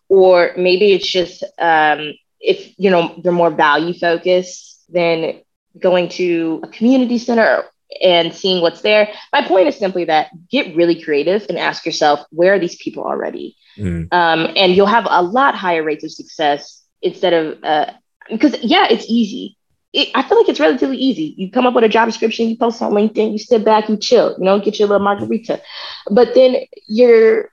[0.09, 5.41] Or maybe it's just um, if you know they're more value focused than
[5.79, 7.65] going to a community center
[8.03, 9.13] and seeing what's there.
[9.33, 13.05] My point is simply that get really creative and ask yourself where are these people
[13.05, 13.57] already?
[13.77, 14.07] Mm.
[14.13, 17.93] um, and you'll have a lot higher rates of success instead of uh,
[18.31, 19.57] because yeah it's easy
[19.95, 21.35] it, I feel like it's relatively easy.
[21.39, 23.97] You come up with a job description, you post on LinkedIn, you sit back, you
[23.97, 25.63] chill, you know, get your little margarita.
[26.11, 26.57] But then
[26.89, 27.51] you're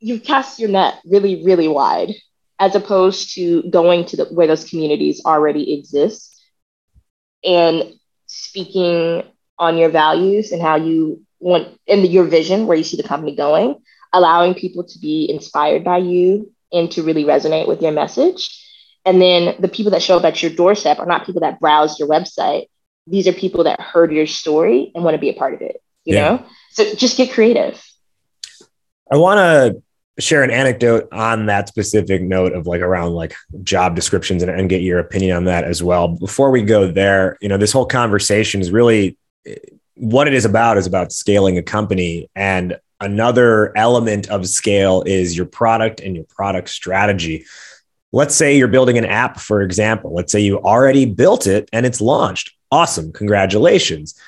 [0.00, 2.12] you cast your net really, really wide,
[2.58, 6.34] as opposed to going to the, where those communities already exist
[7.44, 7.94] and
[8.26, 9.22] speaking
[9.58, 13.36] on your values and how you want and your vision where you see the company
[13.36, 13.76] going,
[14.12, 18.65] allowing people to be inspired by you and to really resonate with your message
[19.06, 21.98] and then the people that show up at your doorstep are not people that browse
[21.98, 22.66] your website.
[23.06, 25.80] These are people that heard your story and want to be a part of it,
[26.04, 26.28] you yeah.
[26.28, 26.46] know?
[26.72, 27.80] So just get creative.
[29.10, 29.82] I want to
[30.20, 34.68] share an anecdote on that specific note of like around like job descriptions and, and
[34.68, 36.08] get your opinion on that as well.
[36.08, 39.54] Before we go there, you know, this whole conversation is really eh,
[39.94, 42.28] what it is about is about scaling a company.
[42.34, 47.44] And another element of scale is your product and your product strategy
[48.12, 50.14] let's say you're building an app, for example.
[50.14, 52.52] Let's say you already built it and it's launched.
[52.70, 53.12] Awesome.
[53.12, 54.18] Congratulations.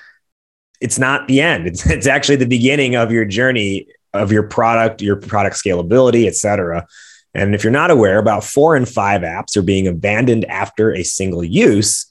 [0.81, 1.67] It's not the end.
[1.69, 6.35] It's, it's actually the beginning of your journey of your product, your product scalability, et
[6.35, 6.87] cetera.
[7.35, 11.03] And if you're not aware, about four in five apps are being abandoned after a
[11.03, 12.07] single use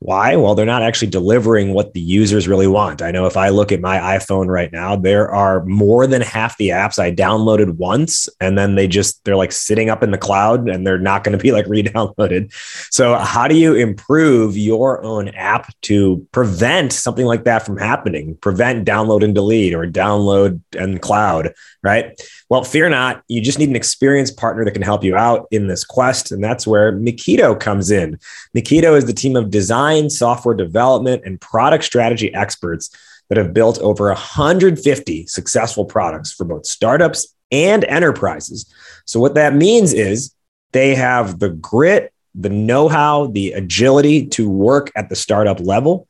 [0.00, 0.34] why?
[0.34, 3.02] Well, they're not actually delivering what the users really want.
[3.02, 6.56] I know if I look at my iPhone right now, there are more than half
[6.56, 10.16] the apps I downloaded once and then they just they're like sitting up in the
[10.16, 12.50] cloud and they're not going to be like re-downloaded.
[12.90, 18.36] So, how do you improve your own app to prevent something like that from happening?
[18.36, 22.18] Prevent download and delete or download and cloud, right?
[22.50, 23.22] Well, fear not.
[23.28, 26.32] You just need an experienced partner that can help you out in this quest.
[26.32, 28.18] And that's where Miquido comes in.
[28.56, 32.90] Miquido is the team of design, software development, and product strategy experts
[33.28, 38.66] that have built over 150 successful products for both startups and enterprises.
[39.04, 40.34] So, what that means is
[40.72, 46.08] they have the grit, the know how, the agility to work at the startup level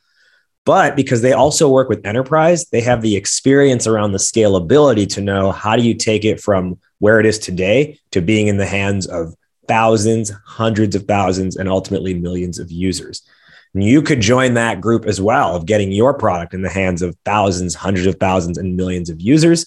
[0.64, 5.20] but because they also work with enterprise, they have the experience around the scalability to
[5.20, 8.66] know how do you take it from where it is today to being in the
[8.66, 9.34] hands of
[9.66, 13.22] thousands, hundreds of thousands, and ultimately millions of users.
[13.72, 17.02] And you could join that group as well of getting your product in the hands
[17.02, 19.64] of thousands, hundreds of thousands, and millions of users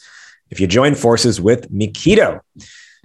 [0.49, 2.41] if you join forces with Miquido.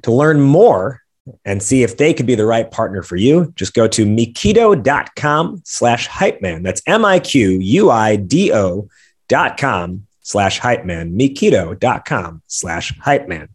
[0.03, 1.03] To learn more,
[1.45, 5.63] and see if they could be the right partner for you, just go to miquido.com
[5.65, 6.63] slash hype man.
[6.63, 8.89] That's M-I-Q-U-I-D-O
[9.29, 13.49] dot com slash hype man, miquido.com slash hype man.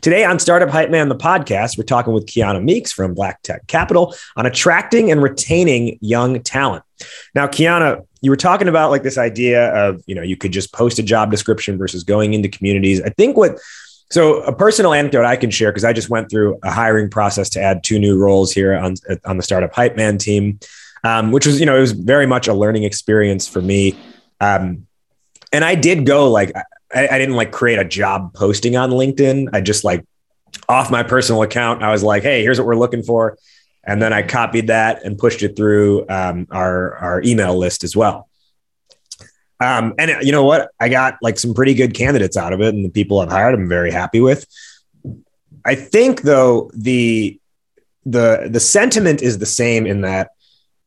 [0.00, 3.66] Today on Startup Hype Man, the podcast, we're talking with Kiana Meeks from Black Tech
[3.66, 6.84] Capital on attracting and retaining young talent.
[7.34, 10.72] Now, Kiana, you were talking about like this idea of, you know, you could just
[10.72, 13.00] post a job description versus going into communities.
[13.02, 13.58] I think what
[14.10, 17.50] so, a personal anecdote I can share because I just went through a hiring process
[17.50, 18.94] to add two new roles here on
[19.24, 20.58] on the startup hype man team,
[21.04, 23.98] um, which was you know it was very much a learning experience for me.
[24.40, 24.86] Um,
[25.52, 26.52] and I did go like
[26.94, 29.48] I, I didn't like create a job posting on LinkedIn.
[29.52, 30.06] I just like
[30.70, 31.82] off my personal account.
[31.82, 33.36] I was like, hey, here's what we're looking for,
[33.84, 37.94] and then I copied that and pushed it through um, our our email list as
[37.94, 38.27] well.
[39.60, 40.70] Um, and you know what?
[40.78, 43.54] I got like some pretty good candidates out of it, and the people I've hired,
[43.54, 44.46] I'm very happy with.
[45.64, 47.40] I think though the
[48.06, 50.30] the the sentiment is the same in that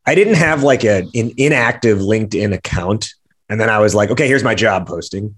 [0.05, 3.13] I didn't have like a, an inactive LinkedIn account,
[3.49, 5.35] and then I was like, okay, here's my job posting.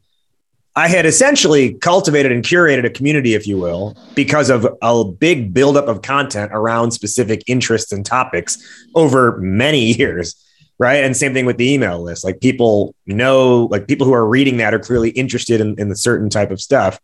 [0.75, 5.53] I had essentially cultivated and curated a community, if you will, because of a big
[5.53, 8.57] buildup of content around specific interests and topics
[8.95, 10.35] over many years
[10.83, 11.01] right?
[11.01, 12.25] And same thing with the email list.
[12.25, 15.95] Like people know like people who are reading that are clearly interested in, in the
[15.95, 16.99] certain type of stuff.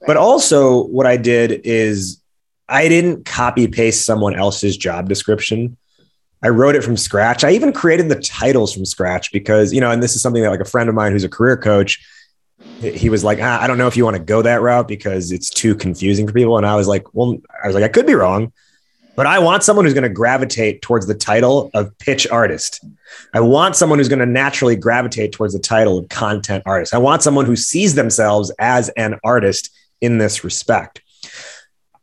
[0.00, 0.08] Right.
[0.08, 2.20] but also what i did is
[2.68, 5.76] i didn't copy paste someone else's job description.
[6.42, 7.42] I wrote it from scratch.
[7.42, 10.50] I even created the titles from scratch because you know and this is something that
[10.50, 12.04] like a friend of mine who's a career coach
[12.80, 15.32] he was like ah, i don't know if you want to go that route because
[15.32, 16.58] it's too confusing for people.
[16.58, 18.52] And i was like well i was like i could be wrong
[19.16, 22.84] but I want someone who's going to gravitate towards the title of pitch artist.
[23.32, 26.94] I want someone who's going to naturally gravitate towards the title of content artist.
[26.94, 31.00] I want someone who sees themselves as an artist in this respect.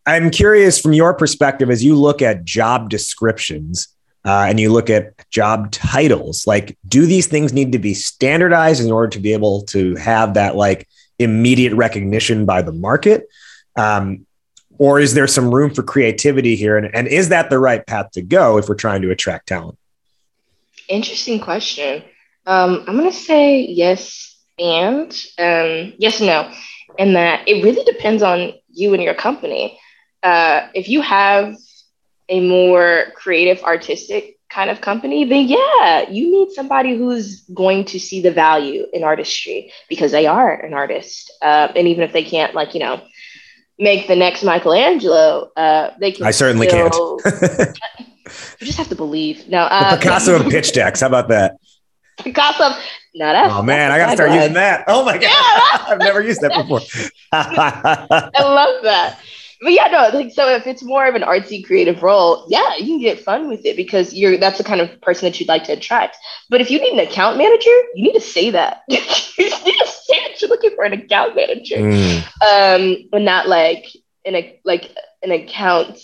[0.05, 3.87] I'm curious from your perspective as you look at job descriptions
[4.25, 8.83] uh, and you look at job titles, like, do these things need to be standardized
[8.83, 10.87] in order to be able to have that like
[11.19, 13.27] immediate recognition by the market?
[13.75, 14.25] Um,
[14.77, 16.77] or is there some room for creativity here?
[16.77, 19.77] And, and is that the right path to go if we're trying to attract talent?
[20.87, 22.03] Interesting question.
[22.45, 26.51] Um, I'm going to say yes and um, yes and no,
[26.97, 29.79] in that it really depends on you and your company.
[30.23, 31.55] Uh, if you have
[32.29, 37.99] a more creative, artistic kind of company, then yeah, you need somebody who's going to
[37.99, 41.31] see the value in artistry because they are an artist.
[41.41, 43.01] Uh, and even if they can't, like, you know,
[43.81, 46.25] make the next Michelangelo, uh, they can.
[46.25, 47.77] I certainly still, can't.
[48.59, 49.47] you just have to believe.
[49.49, 51.01] No, uh, Picasso of pitch decks.
[51.01, 51.57] How about that?
[52.19, 52.79] Picasso.
[53.13, 54.85] No, that's, oh man, I gotta start using that.
[54.87, 55.85] Oh my god, yeah.
[55.93, 56.79] I've never used that before.
[57.33, 59.19] I love that
[59.61, 62.85] but yeah, no, like so if it's more of an artsy creative role, yeah, you
[62.87, 65.63] can get fun with it because you're that's the kind of person that you'd like
[65.65, 66.17] to attract.
[66.49, 68.81] But if you need an account manager, you need to say that.
[68.87, 69.90] you need to say that
[70.41, 71.77] you're looking for an account manager.
[71.77, 72.17] Mm.
[72.41, 73.85] Um, and not like
[74.23, 75.99] in a like an account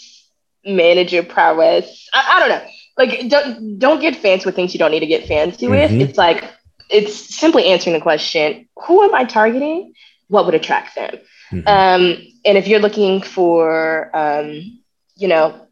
[0.66, 2.10] manager prowess.
[2.14, 2.68] I, I, don't know.
[2.98, 6.00] Like don't don't get fancy with things you don't need to get fancy mm-hmm.
[6.00, 6.10] with.
[6.10, 6.44] It's like
[6.90, 9.94] it's simply answering the question, who am I targeting?
[10.28, 11.16] What would attract them?
[11.52, 11.68] Mm-hmm.
[11.68, 14.82] Um, and if you're looking for, um,
[15.16, 15.68] you know,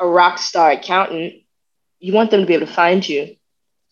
[0.00, 1.34] a rock star accountant,
[1.98, 3.36] you want them to be able to find you.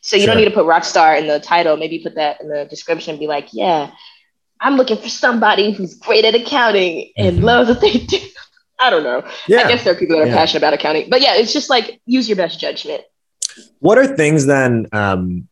[0.07, 0.35] So you sure.
[0.35, 1.77] don't need to put rock star in the title.
[1.77, 3.91] Maybe put that in the description and be like, yeah,
[4.61, 7.45] I'm looking for somebody who's great at accounting and mm-hmm.
[7.45, 8.19] loves what they do.
[8.79, 9.29] I don't know.
[9.49, 9.63] Yeah.
[9.63, 10.37] I guess there are people that are yeah.
[10.37, 13.03] passionate about accounting, but yeah, it's just like use your best judgment.
[13.81, 14.87] What are things then?
[14.93, 15.49] Um,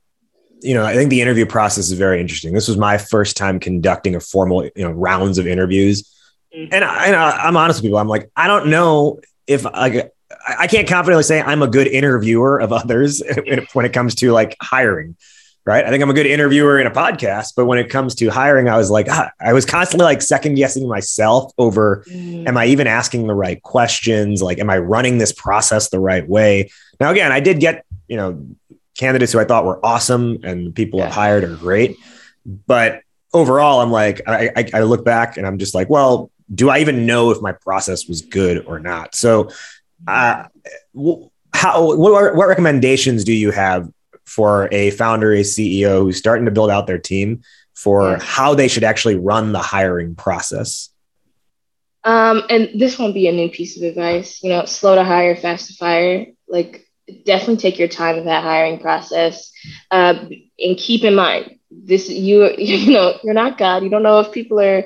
[0.61, 2.55] you know, I think the interview process is very interesting.
[2.55, 6.09] This was my first time conducting a formal, you know, rounds of interviews,
[6.55, 6.72] mm-hmm.
[6.72, 7.98] and, I, and I, I'm honest with people.
[7.98, 10.13] I'm like, I don't know if like
[10.47, 13.22] I can't confidently say I'm a good interviewer of others
[13.72, 15.16] when it comes to like hiring
[15.66, 15.85] right?
[15.85, 18.68] I think I'm a good interviewer in a podcast, but when it comes to hiring,
[18.68, 22.47] I was like, ah, I was constantly like second guessing myself over, mm.
[22.47, 24.43] am I even asking the right questions?
[24.43, 26.70] Like, am I running this process the right way?
[27.01, 28.47] Now, again, I did get, you know,
[28.97, 31.07] candidates who I thought were awesome and people yeah.
[31.07, 31.97] I've hired are great.
[32.45, 33.01] But
[33.33, 36.81] overall, I'm like, I, I, I look back and I'm just like, well, do I
[36.81, 39.14] even know if my process was good or not?
[39.14, 39.49] So,
[40.07, 40.44] uh,
[41.52, 43.90] how, what, what recommendations do you have
[44.24, 47.42] for a founder, a CEO who's starting to build out their team
[47.74, 48.18] for yeah.
[48.20, 50.90] how they should actually run the hiring process?
[52.05, 54.42] Um, and this won't be a new piece of advice.
[54.42, 56.26] You know, slow to hire, fast to fire.
[56.46, 56.86] Like,
[57.24, 59.50] definitely take your time in that hiring process,
[59.90, 60.26] uh,
[60.59, 62.09] and keep in mind this.
[62.11, 63.82] You you know, you're not God.
[63.82, 64.84] You don't know if people are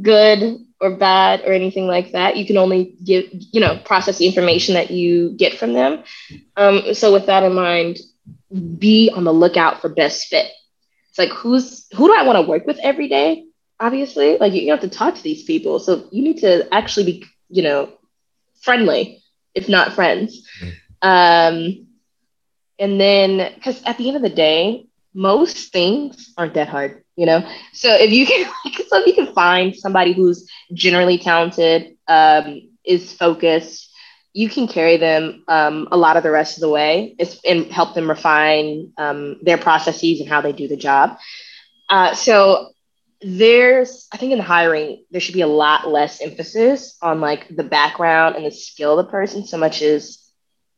[0.00, 2.36] good or bad or anything like that.
[2.36, 6.02] You can only give you know process the information that you get from them.
[6.56, 7.98] Um, so with that in mind,
[8.78, 10.46] be on the lookout for best fit.
[11.08, 13.44] It's like who's who do I want to work with every day?
[13.80, 17.24] Obviously, like you have to talk to these people, so you need to actually be,
[17.48, 17.92] you know,
[18.60, 19.22] friendly,
[19.54, 20.48] if not friends.
[21.00, 21.86] Um,
[22.78, 27.26] and then, because at the end of the day, most things aren't that hard, you
[27.26, 27.48] know.
[27.72, 28.50] So if you can,
[28.88, 33.90] so if you can find somebody who's generally talented, um, is focused,
[34.32, 37.66] you can carry them um, a lot of the rest of the way it's, and
[37.72, 41.18] help them refine um, their processes and how they do the job.
[41.88, 42.70] Uh, so
[43.22, 47.62] there's, I think in hiring, there should be a lot less emphasis on like the
[47.64, 50.18] background and the skill of the person, so much as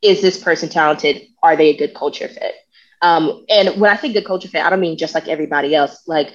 [0.03, 1.23] is this person talented?
[1.43, 2.55] Are they a good culture fit?
[3.05, 6.03] Um, and when I think good culture fit, I don't mean just like everybody else.
[6.07, 6.33] Like,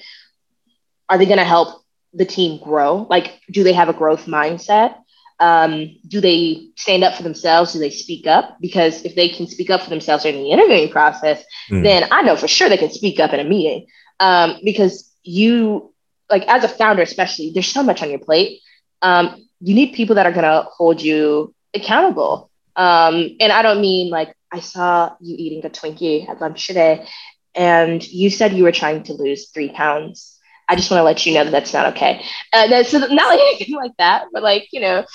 [1.09, 1.81] are they going to help
[2.13, 3.07] the team grow?
[3.09, 4.95] Like, do they have a growth mindset?
[5.39, 7.73] um, do they stand up for themselves?
[7.73, 8.57] Do they speak up?
[8.59, 11.83] Because if they can speak up for themselves during the interviewing process, mm.
[11.83, 13.87] then I know for sure they can speak up in a meeting.
[14.19, 15.93] Um, because you,
[16.29, 18.59] like as a founder, especially, there's so much on your plate.
[19.01, 22.49] Um, you need people that are going to hold you accountable.
[22.75, 27.07] Um, and I don't mean like I saw you eating a Twinkie at lunch today,
[27.55, 30.37] and you said you were trying to lose three pounds.
[30.67, 32.23] I just want to let you know that that's not okay.
[32.53, 35.05] Uh, not like anything like that, but like you know,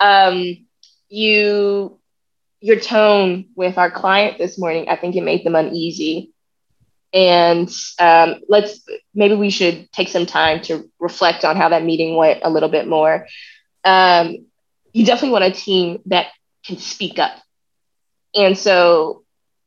[0.00, 0.66] um,
[1.08, 1.98] you
[2.64, 6.32] your tone with our client this morning, I think it made them uneasy.
[7.12, 8.80] And um, let's
[9.14, 12.70] maybe we should take some time to reflect on how that meeting went a little
[12.70, 13.26] bit more.
[13.84, 14.46] Um,
[14.94, 16.28] you definitely want a team that
[16.64, 17.32] can speak up.
[18.34, 19.24] And so,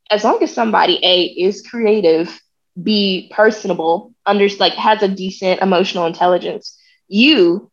[0.10, 2.40] as long as somebody A is creative,
[2.82, 7.72] B personable, under like has a decent emotional intelligence, you,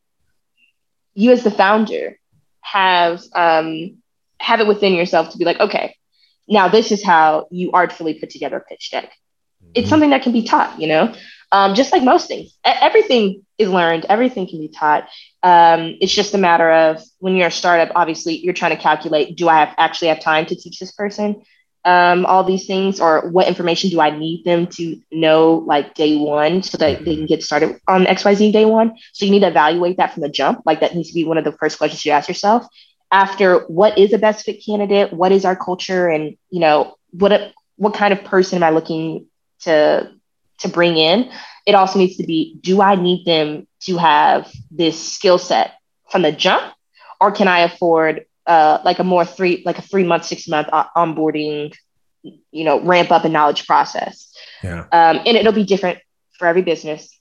[1.15, 2.19] you as the founder,
[2.61, 3.99] have um,
[4.41, 5.97] have it within yourself to be like, okay,
[6.49, 9.05] now this is how you artfully put together a pitch deck.
[9.05, 9.73] Mm-hmm.
[9.75, 11.15] It's something that can be taught, you know,
[11.53, 12.57] um, just like most things.
[12.65, 14.07] Everything is learned.
[14.09, 15.09] Everything can be taught.
[15.43, 17.95] Um, it's just a matter of when you're a startup.
[17.95, 21.43] Obviously, you're trying to calculate: Do I have actually have time to teach this person?
[21.85, 26.17] um, all these things or what information do I need them to know like day
[26.17, 28.97] one so that they can get started on XYZ day one.
[29.13, 30.63] So you need to evaluate that from the jump.
[30.65, 32.67] Like that needs to be one of the first questions you ask yourself.
[33.13, 35.13] After what is a best fit candidate?
[35.13, 36.09] What is our culture?
[36.09, 39.27] And you know, what what kind of person am I looking
[39.61, 40.11] to
[40.61, 41.31] to bring in?
[41.67, 45.73] It also needs to be, do I need them to have this skill set
[46.11, 46.75] from the jump?
[47.21, 50.69] Or can I afford uh, like a more three like a three month six month
[50.69, 51.75] onboarding
[52.23, 54.35] you know ramp up a knowledge process?
[54.63, 54.81] Yeah.
[54.93, 55.99] Um, and it'll be different
[56.39, 57.19] for every business.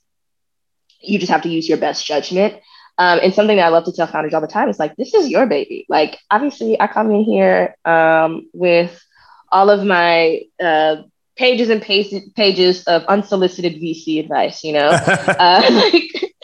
[1.00, 2.54] You just have to use your best judgment.
[2.96, 5.14] Um, and something that i love to tell founders all the time is like this
[5.14, 5.86] is your baby.
[5.88, 9.02] Like obviously i come in here um, with
[9.50, 10.96] all of my uh,
[11.36, 16.34] pages and pages of unsolicited vc advice you know uh, like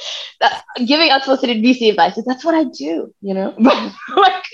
[0.86, 2.18] giving unsolicited VC advice.
[2.26, 3.54] That's what I do, you know.
[3.58, 4.44] like,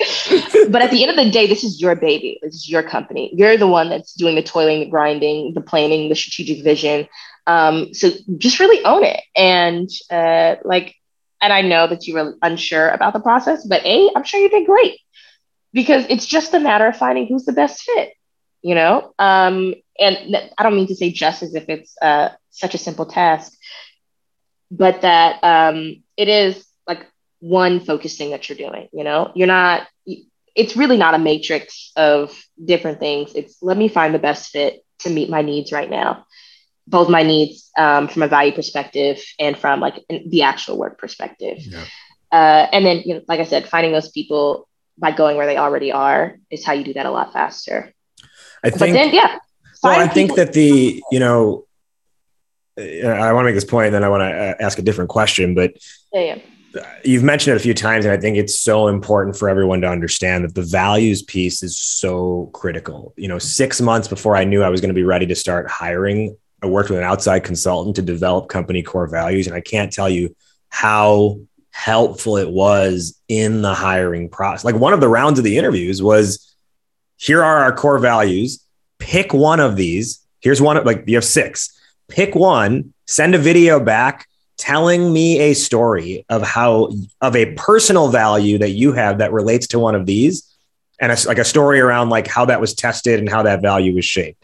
[0.71, 2.39] but at the end of the day, this is your baby.
[2.43, 3.31] This is your company.
[3.35, 7.09] You're the one that's doing the toiling, the grinding, the planning, the strategic vision.
[7.47, 9.21] Um, so just really own it.
[9.37, 10.95] And uh, like,
[11.41, 14.49] and I know that you were unsure about the process, but a, I'm sure you
[14.49, 14.99] did great
[15.73, 18.13] because it's just a matter of finding who's the best fit.
[18.63, 22.75] You know, um, and I don't mean to say just as if it's uh, such
[22.75, 23.53] a simple task
[24.71, 27.07] but that um, it is like
[27.41, 28.89] one focused thing that you're doing.
[28.93, 29.87] You know, you're not.
[30.55, 33.35] It's really not a matrix of different things.
[33.35, 36.25] It's let me find the best fit to meet my needs right now,
[36.87, 41.59] both my needs um, from a value perspective and from like the actual work perspective.
[41.61, 41.85] Yeah.
[42.33, 44.67] Uh, and then, you know, like I said, finding those people
[44.99, 47.93] by going where they already are is how you do that a lot faster.
[48.67, 48.81] I think.
[48.81, 49.39] But then, yeah.
[49.83, 51.67] Well, I think that the you know
[52.79, 55.11] I want to make this point, and then I want to uh, ask a different
[55.11, 55.55] question.
[55.55, 55.75] But
[56.13, 56.39] yeah,
[56.75, 56.87] yeah.
[57.05, 59.89] you've mentioned it a few times, and I think it's so important for everyone to
[59.89, 63.15] understand that the values piece is so critical.
[63.17, 65.71] You know, six months before I knew I was going to be ready to start
[65.71, 69.93] hiring, I worked with an outside consultant to develop company core values, and I can't
[69.93, 70.35] tell you
[70.69, 71.39] how
[71.71, 74.65] helpful it was in the hiring process.
[74.65, 76.56] Like one of the rounds of the interviews was,
[77.17, 78.63] "Here are our core values.
[78.99, 80.21] Pick one of these.
[80.41, 80.83] Here's one.
[80.85, 81.77] Like you have six
[82.09, 86.91] pick one, send a video back telling me a story of how
[87.21, 90.51] of a personal value that you have that relates to one of these
[90.99, 93.95] and a, like a story around like how that was tested and how that value
[93.95, 94.43] was shaped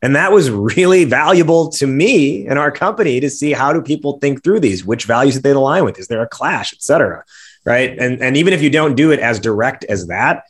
[0.00, 4.18] and that was really valuable to me and our company to see how do people
[4.20, 7.22] think through these which values did they align with is there a clash et cetera
[7.66, 10.44] right and and even if you don't do it as direct as that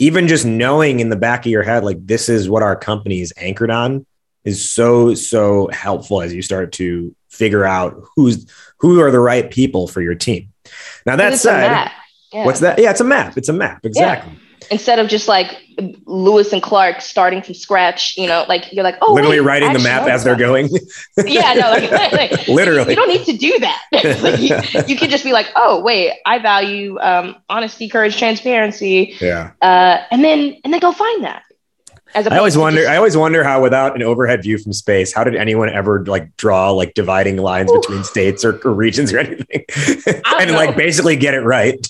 [0.00, 3.20] even just knowing in the back of your head like this is what our company
[3.20, 4.06] is anchored on
[4.44, 8.46] is so so helpful as you start to figure out who's
[8.78, 10.52] who are the right people for your team.
[11.06, 11.90] Now that said,
[12.32, 12.44] yeah.
[12.44, 12.78] what's that?
[12.78, 13.36] Yeah, it's a map.
[13.36, 13.84] It's a map.
[13.84, 14.32] Exactly.
[14.32, 14.38] Yeah.
[14.70, 15.56] Instead of just like
[16.06, 19.72] Lewis and Clark starting from scratch, you know, like you're like, oh, literally wait, writing
[19.72, 20.68] the map as they're going.
[21.24, 23.82] yeah, no, like, like, literally, you don't need to do that.
[24.22, 29.16] like, you, you, can just be like, oh, wait, I value um, honesty, courage, transparency.
[29.20, 29.52] Yeah.
[29.60, 31.42] Uh, and then and then go find that.
[32.16, 32.82] I always wonder.
[32.82, 36.04] Just, I always wonder how, without an overhead view from space, how did anyone ever
[36.04, 37.80] like draw like dividing lines Ooh.
[37.80, 39.64] between states or, or, regions or anything,
[40.38, 40.56] and know.
[40.56, 41.84] like basically get it right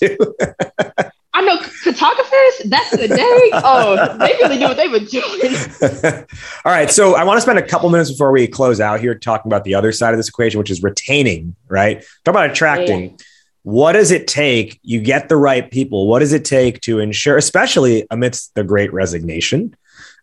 [1.45, 1.51] too?
[1.51, 3.49] I know photographers That's the day.
[3.53, 6.25] Oh, they really knew what they were doing.
[6.65, 9.15] All right, so I want to spend a couple minutes before we close out here
[9.15, 11.55] talking about the other side of this equation, which is retaining.
[11.67, 13.11] Right, talk about attracting.
[13.11, 13.15] Yeah.
[13.63, 14.79] What does it take?
[14.83, 16.07] You get the right people.
[16.07, 19.75] What does it take to ensure, especially amidst the great resignation?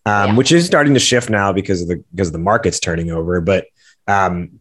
[0.04, 0.36] um, yeah.
[0.36, 3.40] which is starting to shift now because of the because of the market's turning over.
[3.40, 3.66] But
[4.06, 4.60] um,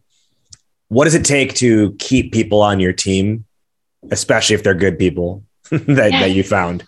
[0.88, 3.44] what does it take to keep people on your team,
[4.10, 6.20] especially if they're good people that, yeah.
[6.20, 6.86] that you found?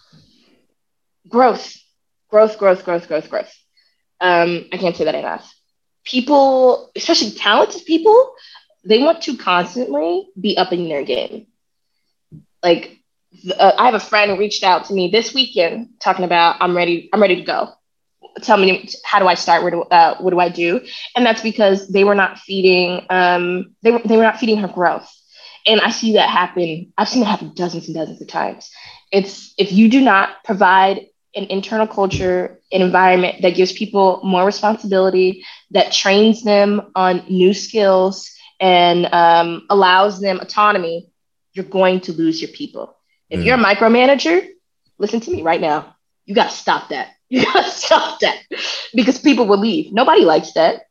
[1.28, 1.76] Growth,
[2.28, 3.54] growth, growth, growth, growth, growth.
[4.20, 5.52] Um, I can't say that enough.
[6.04, 8.34] People, especially talented people,
[8.84, 11.46] they want to constantly be upping their game.
[12.62, 12.98] Like
[13.58, 16.76] uh, I have a friend who reached out to me this weekend talking about I'm
[16.76, 17.08] ready.
[17.12, 17.74] I'm ready to go
[18.42, 19.62] tell me how do I start?
[19.62, 20.80] Where do uh, what do I do?
[21.14, 24.68] And that's because they were not feeding um, they were they were not feeding her
[24.68, 25.08] growth.
[25.66, 26.92] And I see that happen.
[26.98, 28.70] I've seen it happen dozens and dozens of times.
[29.10, 34.44] It's if you do not provide an internal culture, an environment that gives people more
[34.44, 41.10] responsibility, that trains them on new skills, and um, allows them autonomy,
[41.52, 42.96] you're going to lose your people.
[43.30, 43.44] If mm.
[43.44, 44.46] you're a micromanager,
[44.98, 45.96] listen to me right now.
[46.24, 47.14] You got to stop that.
[47.30, 48.38] You gotta stop that
[48.94, 49.92] because people will leave.
[49.92, 50.82] Nobody likes that.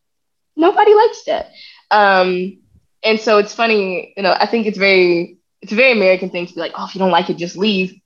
[0.58, 1.52] Nobody likes that.
[1.90, 2.63] Um,
[3.04, 6.48] and so it's funny, you know, I think it's very, it's a very American thing
[6.48, 8.00] to be like, oh, if you don't like it, just leave.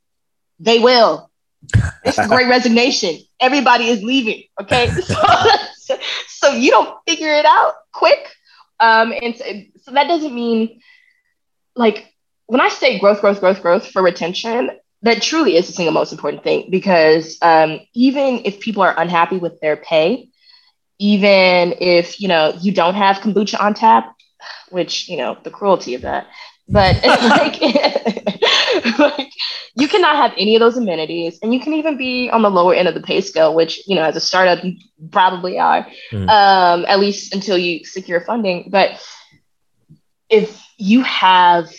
[0.60, 1.30] They will.
[2.04, 3.20] It's a great resignation.
[3.40, 4.44] Everybody is leaving.
[4.62, 4.92] Okay.
[5.88, 8.20] So, so you don't figure it out quick.
[8.82, 9.46] Um, and so,
[9.84, 10.82] so that doesn't mean
[11.78, 12.14] like
[12.48, 14.72] when I say growth, growth, growth, growth for retention,
[15.04, 19.38] that truly is the single most important thing because um, even if people are unhappy
[19.38, 20.30] with their pay,
[21.00, 24.17] even if you know you don't have kombucha on tap,
[24.70, 26.28] which you know the cruelty of that,
[26.68, 27.62] but like,
[29.00, 29.30] like
[29.76, 32.74] you cannot have any of those amenities, and you can even be on the lower
[32.74, 34.78] end of the pay scale, which you know as a startup you
[35.12, 36.30] probably are, mm.
[36.30, 38.70] um, at least until you secure funding.
[38.70, 39.02] But
[40.30, 41.70] if you have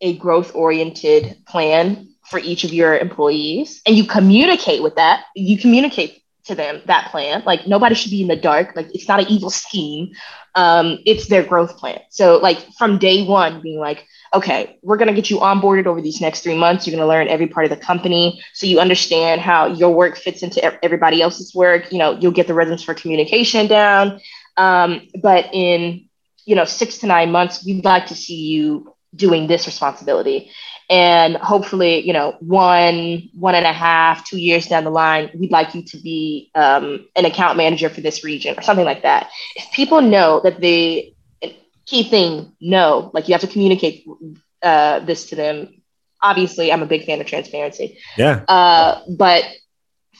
[0.00, 5.58] a growth oriented plan for each of your employees and you communicate with that you
[5.58, 8.74] communicate to them that plan like nobody should be in the dark.
[8.76, 10.12] Like it's not an evil scheme.
[10.54, 12.00] Um, it's their growth plan.
[12.10, 16.00] So like from day one being like okay we're going to get you onboarded over
[16.00, 16.86] these next three months.
[16.86, 18.42] You're going to learn every part of the company.
[18.52, 21.92] So you understand how your work fits into everybody else's work.
[21.92, 24.20] You know you'll get the rhythms for communication down.
[24.56, 26.08] Um, but in
[26.44, 30.50] you know six to nine months we'd like to see you doing this responsibility
[30.90, 35.50] and hopefully you know one one and a half two years down the line we'd
[35.50, 39.30] like you to be um, an account manager for this region or something like that
[39.56, 41.14] if people know that they
[41.86, 43.10] key thing, no.
[43.12, 44.06] Like you have to communicate
[44.62, 45.82] uh, this to them.
[46.22, 47.98] Obviously, I'm a big fan of transparency.
[48.16, 48.44] Yeah.
[48.48, 49.44] Uh, but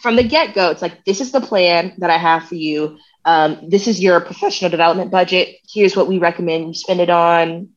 [0.02, 2.98] from the get go, it's like, this is the plan that I have for you.
[3.24, 5.56] Um, this is your professional development budget.
[5.72, 7.70] Here's what we recommend you spend it on.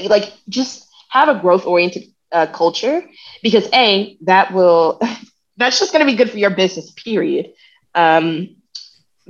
[0.00, 3.02] Like, just have a growth oriented uh, culture
[3.42, 5.00] because, A, that will,
[5.56, 7.52] that's just going to be good for your business, period.
[7.94, 8.56] Um,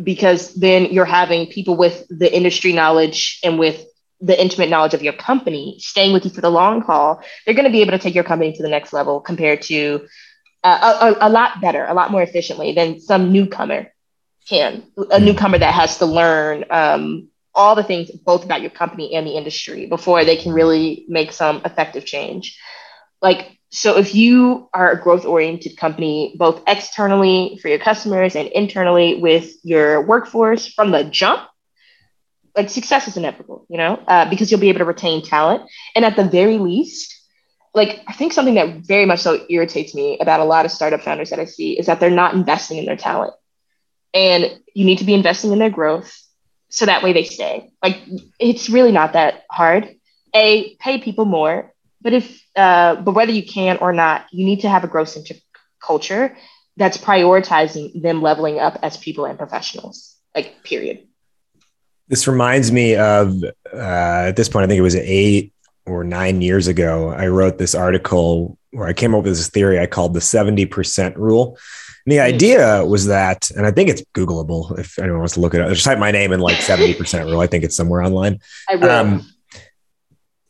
[0.02, 3.84] because then you're having people with the industry knowledge and with
[4.20, 7.66] the intimate knowledge of your company staying with you for the long haul they're going
[7.66, 10.06] to be able to take your company to the next level compared to
[10.64, 13.92] uh, a, a, lot better a lot more efficiently than some newcomer
[14.48, 15.24] can a hmm.
[15.24, 19.36] newcomer that has to learn um, all the things both about your company and the
[19.36, 22.58] industry before they can really make some effective change
[23.22, 28.48] like so if you are a growth oriented company both externally for your customers and
[28.48, 31.40] internally with your workforce from the jump
[32.56, 35.62] like success is inevitable you know uh, because you'll be able to retain talent.
[35.96, 37.14] And at the very least
[37.74, 41.00] like i think something that very much so irritates me about a lot of startup
[41.00, 43.32] founders that i see is that they're not investing in their talent.
[44.14, 46.12] And you need to be investing in their growth
[46.68, 47.70] so that way they stay.
[47.82, 47.98] Like
[48.38, 49.94] it's really not that hard.
[50.34, 51.71] A pay people more
[52.02, 55.08] but if uh, but whether you can or not, you need to have a growth
[55.08, 55.40] centric
[55.84, 56.36] culture
[56.76, 60.16] that's prioritizing them leveling up as people and professionals.
[60.34, 61.06] Like, period.
[62.08, 63.42] This reminds me of
[63.72, 63.76] uh,
[64.28, 65.52] at this point, I think it was eight
[65.86, 67.10] or nine years ago.
[67.10, 71.16] I wrote this article where I came up with this theory I called the 70%
[71.16, 71.58] rule.
[72.06, 72.34] And the hmm.
[72.34, 75.68] idea was that, and I think it's Googleable if anyone wants to look it up.
[75.68, 77.40] Just type my name in like 70% rule.
[77.40, 78.40] I think it's somewhere online.
[78.68, 78.90] I will.
[78.90, 79.31] Um,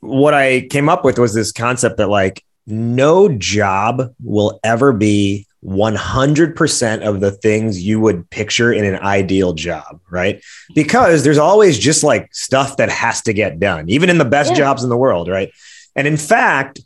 [0.03, 5.47] what I came up with was this concept that like no job will ever be
[5.65, 10.43] 100% of the things you would picture in an ideal job, right?
[10.75, 14.51] Because there's always just like stuff that has to get done, even in the best
[14.51, 14.57] yeah.
[14.57, 15.53] jobs in the world, right?
[15.95, 16.81] And in fact,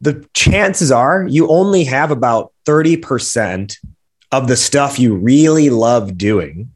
[0.00, 3.76] the chances are you only have about 30%
[4.32, 6.71] of the stuff you really love doing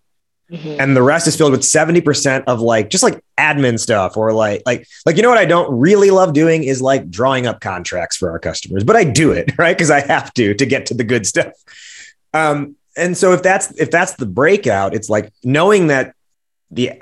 [0.50, 0.80] Mm-hmm.
[0.80, 4.62] And the rest is filled with 70% of like just like admin stuff or like
[4.64, 8.16] like like you know what I don't really love doing is like drawing up contracts
[8.16, 9.76] for our customers, but I do it, right?
[9.76, 11.52] Because I have to to get to the good stuff.
[12.32, 16.14] Um and so if that's if that's the breakout, it's like knowing that
[16.70, 16.92] the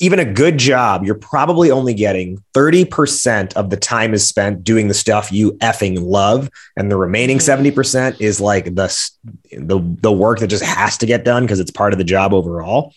[0.00, 4.88] even a good job, you're probably only getting 30% of the time is spent doing
[4.88, 6.48] the stuff you effing love.
[6.76, 8.22] And the remaining 70% mm-hmm.
[8.22, 9.10] is like the,
[9.52, 12.32] the, the work that just has to get done because it's part of the job
[12.32, 12.94] overall.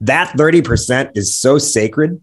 [0.00, 2.22] That 30% is so sacred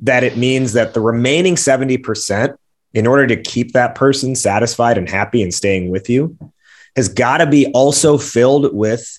[0.00, 2.56] that it means that the remaining 70%,
[2.94, 6.36] in order to keep that person satisfied and happy and staying with you,
[6.96, 9.18] has got to be also filled with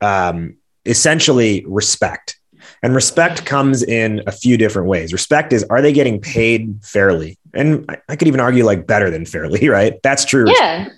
[0.00, 2.38] um, essentially respect.
[2.82, 5.12] And respect comes in a few different ways.
[5.12, 7.38] Respect is are they getting paid fairly?
[7.54, 9.94] And I, I could even argue like better than fairly, right?
[10.02, 10.46] That's true.
[10.48, 10.88] Yeah.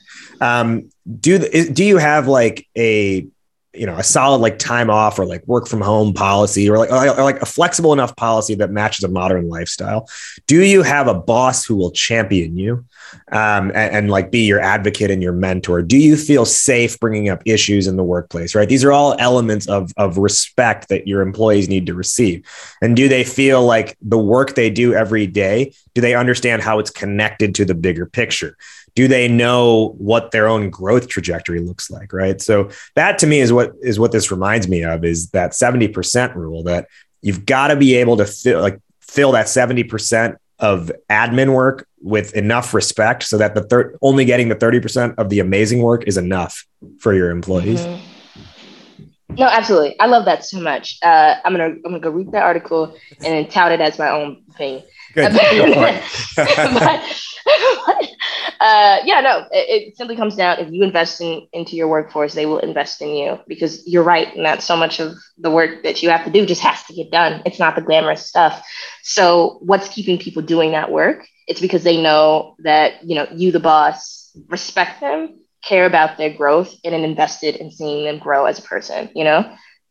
[0.41, 3.26] Um, do do you have like a
[3.75, 6.91] you know a solid like time off or like work from home policy or like
[6.91, 10.09] or like a flexible enough policy that matches a modern lifestyle.
[10.47, 12.85] Do you have a boss who will champion you
[13.31, 15.83] um, and, and, like be your advocate and your mentor?
[15.83, 18.69] Do you feel safe bringing up issues in the workplace right?
[18.69, 22.47] These are all elements of of respect that your employees need to receive.
[22.81, 26.79] And do they feel like the work they do every day do they understand how
[26.79, 28.57] it's connected to the bigger picture
[28.99, 32.41] do they know what their own growth trajectory looks like right?
[32.41, 36.35] So that to me is what is what this reminds me of is that 70%
[36.35, 36.89] rule that
[37.23, 42.35] you've got to be able to fill like fill that 70% of admin work with
[42.35, 46.17] enough respect so that the third only getting the 30% of the amazing work is
[46.17, 46.67] enough
[46.99, 47.83] for your employees.
[47.83, 49.35] Mm-hmm.
[49.37, 49.95] no absolutely.
[50.01, 50.99] I love that so much.
[51.03, 54.11] Uh, i'm gonna i'm gonna go read that article and then tout it as my
[54.11, 54.83] own thing
[55.15, 55.33] Good.
[56.37, 57.21] but,
[58.61, 62.35] uh, yeah, no, it, it, simply comes down if you invest in, into your workforce,
[62.35, 64.35] they will invest in you because you're right.
[64.35, 66.95] And that so much of the work that you have to do just has to
[66.95, 67.43] get done.
[67.47, 68.65] It's not the glamorous stuff.
[69.03, 71.27] So, what's keeping people doing that work?
[71.47, 76.33] It's because they know that, you know, you, the boss, respect them, care about their
[76.33, 79.51] growth, and invested in seeing them grow as a person, you know?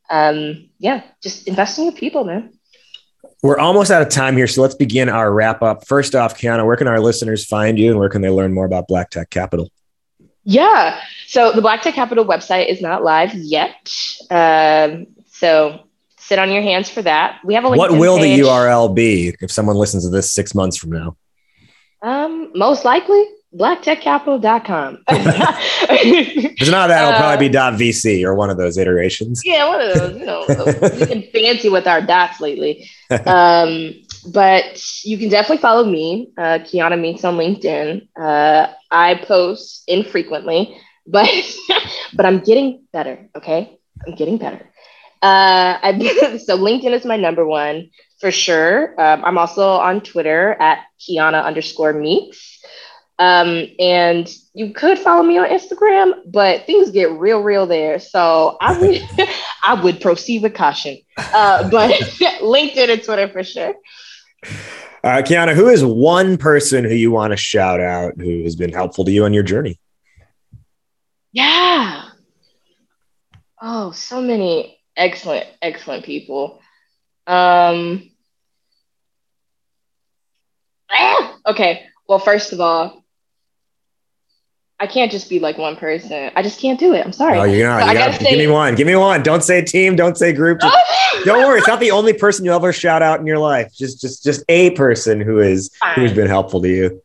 [0.09, 2.56] Um, yeah, just invest in your people, man.
[3.43, 5.85] We're almost out of time here, so let's begin our wrap up.
[5.85, 8.65] First off, Kiana, where can our listeners find you and where can they learn more
[8.65, 9.69] about Black Tech Capital?
[10.43, 13.93] Yeah, so the Black Tech Capital website is not live yet.
[14.31, 17.39] Um, so sit on your hands for that.
[17.43, 18.39] We have a what will page.
[18.39, 21.17] the URL be if someone listens to this six months from now?
[22.01, 23.23] Um, most likely
[23.57, 25.03] blacktechcapital.com.
[25.07, 27.07] There's not that.
[27.07, 29.41] It'll probably be .vc or one of those iterations.
[29.43, 30.19] Yeah, one of those.
[30.19, 30.45] You know,
[30.97, 32.89] we've been fancy with our dots lately.
[33.25, 33.93] Um,
[34.31, 38.07] but you can definitely follow me, uh, Kiana Meeks on LinkedIn.
[38.19, 41.29] Uh, I post infrequently, but
[42.13, 43.29] but I'm getting better.
[43.35, 44.69] Okay, I'm getting better.
[45.21, 47.89] Uh, I, so LinkedIn is my number one
[48.19, 48.99] for sure.
[48.99, 52.59] Um, I'm also on Twitter at Kiana underscore Meeks.
[53.19, 57.99] Um, and you could follow me on Instagram, but things get real, real there.
[57.99, 59.01] So I would,
[59.63, 60.97] I would proceed with caution.
[61.17, 61.91] Uh, but
[62.41, 63.75] LinkedIn and Twitter for sure.
[65.03, 68.73] Uh, Kiana, who is one person who you want to shout out who has been
[68.73, 69.79] helpful to you on your journey?
[71.31, 72.09] Yeah.
[73.61, 76.61] Oh, so many excellent, excellent people.
[77.25, 78.09] Um,
[80.91, 81.85] ah, okay.
[82.07, 83.03] Well, first of all,
[84.79, 86.31] I can't just be like one person.
[86.35, 87.03] I just can't do it.
[87.03, 87.39] I'm sorry.
[87.39, 87.81] Oh, you're not.
[87.81, 88.75] So you gotta, say, give me one.
[88.75, 89.23] Give me one.
[89.23, 89.95] Don't say team.
[89.95, 90.59] Don't say group.
[90.61, 91.57] Just, don't worry.
[91.57, 93.73] It's not the only person you'll ever shout out in your life.
[93.73, 95.95] Just, just, just a person who is Fine.
[95.95, 97.01] who's been helpful to you.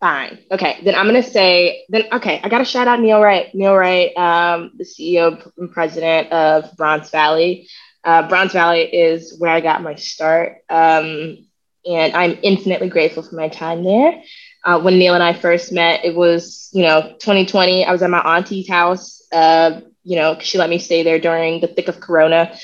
[0.00, 0.38] Fine.
[0.50, 0.80] Okay.
[0.82, 1.84] Then I'm gonna say.
[1.90, 2.40] Then okay.
[2.42, 3.54] I gotta shout out Neil Wright.
[3.54, 7.68] Neil Wright, um, the CEO and president of Bronze Valley.
[8.02, 11.46] Uh, Bronze Valley is where I got my start, um,
[11.86, 14.22] and I'm infinitely grateful for my time there
[14.64, 17.84] uh, when Neil and I first met, it was, you know, 2020.
[17.84, 21.60] I was at my auntie's house, uh, you know, she let me stay there during
[21.60, 22.56] the thick of Corona.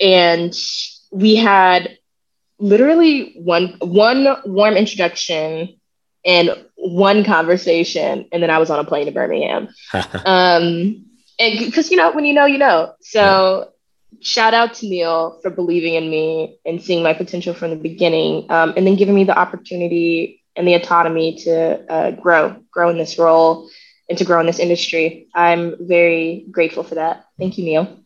[0.00, 0.54] And
[1.10, 1.98] we had
[2.58, 5.78] literally one one warm introduction
[6.24, 9.68] and one conversation, and then I was on a plane to Birmingham.
[9.92, 11.04] um,
[11.38, 12.94] and because you know, when you know, you know.
[13.00, 13.72] So
[14.12, 14.18] yeah.
[14.20, 18.50] shout out to Neil for believing in me and seeing my potential from the beginning,
[18.50, 22.98] um, and then giving me the opportunity and the autonomy to uh, grow, grow in
[22.98, 23.70] this role
[24.08, 25.28] and to grow in this industry.
[25.34, 27.24] I'm very grateful for that.
[27.38, 28.00] Thank you, Neil.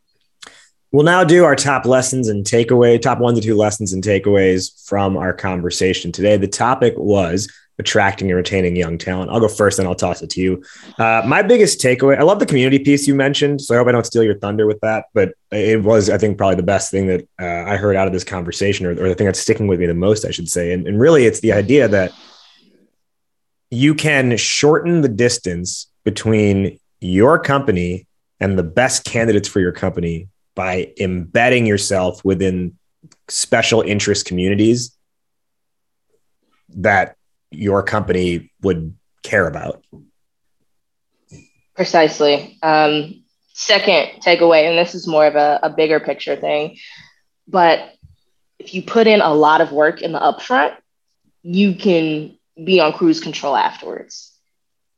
[0.92, 4.86] We'll now do our top lessons and takeaway, top one to two lessons and takeaways
[4.86, 6.36] from our conversation today.
[6.36, 9.30] The topic was attracting and retaining young talent.
[9.30, 10.62] I'll go first, and I'll toss it to you.
[10.98, 13.62] Uh, my biggest takeaway I love the community piece you mentioned.
[13.62, 15.06] So I hope I don't steal your thunder with that.
[15.14, 18.12] But it was, I think, probably the best thing that uh, I heard out of
[18.12, 20.74] this conversation, or, or, the thing that's sticking with me the most, I should say.
[20.74, 22.12] And, and really, it's the idea that
[23.72, 28.06] you can shorten the distance between your company
[28.38, 32.76] and the best candidates for your company by embedding yourself within
[33.28, 34.94] special interest communities
[36.68, 37.16] that
[37.50, 39.82] your company would care about.
[41.74, 42.58] Precisely.
[42.62, 46.76] Um, second takeaway, and this is more of a, a bigger picture thing,
[47.48, 47.94] but
[48.58, 50.76] if you put in a lot of work in the upfront,
[51.42, 54.28] you can be on cruise control afterwards.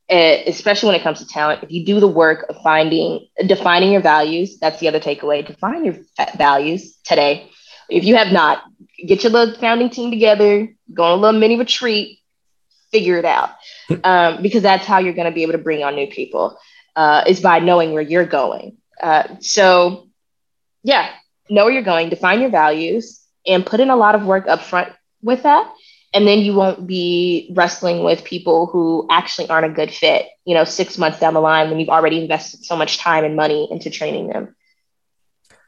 [0.07, 4.01] especially when it comes to talent, if you do the work of finding, defining your
[4.01, 5.45] values, that's the other takeaway.
[5.45, 5.95] Define your
[6.37, 7.49] values today.
[7.89, 8.63] If you have not,
[9.03, 12.19] get your little founding team together, go on a little mini retreat,
[12.91, 13.49] figure it out,
[14.03, 16.57] um, because that's how you're going to be able to bring on new people.
[16.95, 18.77] Uh, is by knowing where you're going.
[19.01, 20.07] Uh, so,
[20.81, 21.09] yeah,
[21.49, 24.61] know where you're going, define your values, and put in a lot of work up
[24.61, 25.69] front with that
[26.15, 30.55] and then you won't be wrestling with people who actually aren't a good fit you
[30.55, 33.67] know six months down the line when you've already invested so much time and money
[33.69, 34.55] into training them.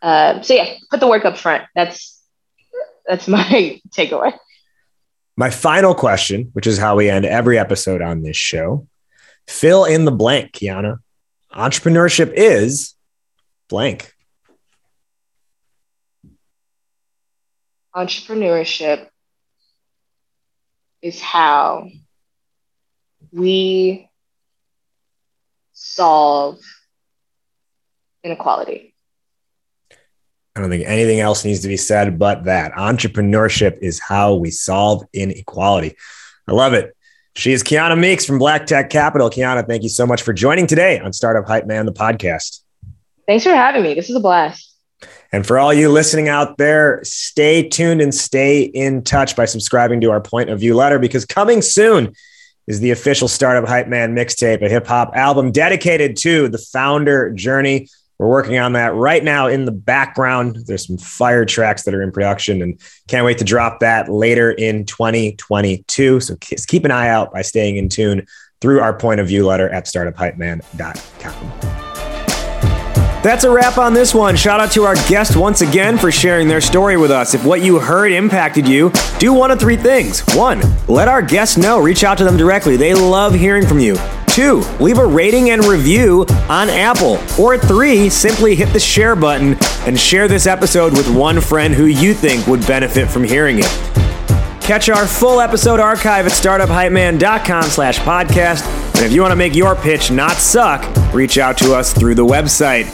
[0.01, 1.65] Uh, so yeah put the work up front.
[1.75, 2.19] That's
[3.05, 4.33] that's my takeaway.
[5.35, 8.87] My final question which is how we end every episode on this show.
[9.47, 10.99] Fill in the blank kiana.
[11.53, 12.95] Entrepreneurship is
[13.69, 14.13] blank.
[17.95, 19.07] Entrepreneurship
[21.01, 21.89] is how
[23.31, 24.09] we
[25.73, 26.59] solve
[28.23, 28.93] inequality.
[30.55, 32.73] I don't think anything else needs to be said but that.
[32.73, 35.95] Entrepreneurship is how we solve inequality.
[36.47, 36.95] I love it.
[37.35, 39.29] She is Kiana Meeks from Black Tech Capital.
[39.29, 42.61] Kiana, thank you so much for joining today on Startup Hype Man, the podcast.
[43.27, 43.93] Thanks for having me.
[43.93, 44.73] This is a blast.
[45.31, 50.01] And for all you listening out there, stay tuned and stay in touch by subscribing
[50.01, 52.13] to our point of view letter because coming soon
[52.67, 57.31] is the official Startup Hype Man mixtape, a hip hop album dedicated to the founder
[57.31, 57.87] journey.
[58.19, 60.57] We're working on that right now in the background.
[60.65, 64.51] There's some fire tracks that are in production and can't wait to drop that later
[64.51, 66.19] in 2022.
[66.19, 68.25] So keep an eye out by staying in tune
[68.59, 71.86] through our point of view letter at startuphypeman.com.
[73.27, 74.37] That's a wrap on this one.
[74.37, 77.33] Shout out to our guest once again for sharing their story with us.
[77.33, 80.21] If what you heard impacted you, do one of three things.
[80.33, 81.77] One, let our guests know.
[81.77, 82.77] Reach out to them directly.
[82.77, 83.97] They love hearing from you.
[84.27, 87.19] Two, leave a rating and review on Apple.
[87.37, 91.87] Or three, simply hit the share button and share this episode with one friend who
[91.87, 94.16] you think would benefit from hearing it.
[94.67, 98.65] Catch our full episode archive at startuphypeman.com slash podcast.
[98.95, 102.15] And if you want to make your pitch not suck, reach out to us through
[102.15, 102.91] the website.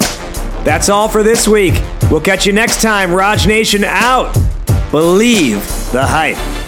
[0.64, 1.74] That's all for this week.
[2.12, 3.12] We'll catch you next time.
[3.12, 4.32] Raj Jana out.
[4.92, 6.63] Believe the hype.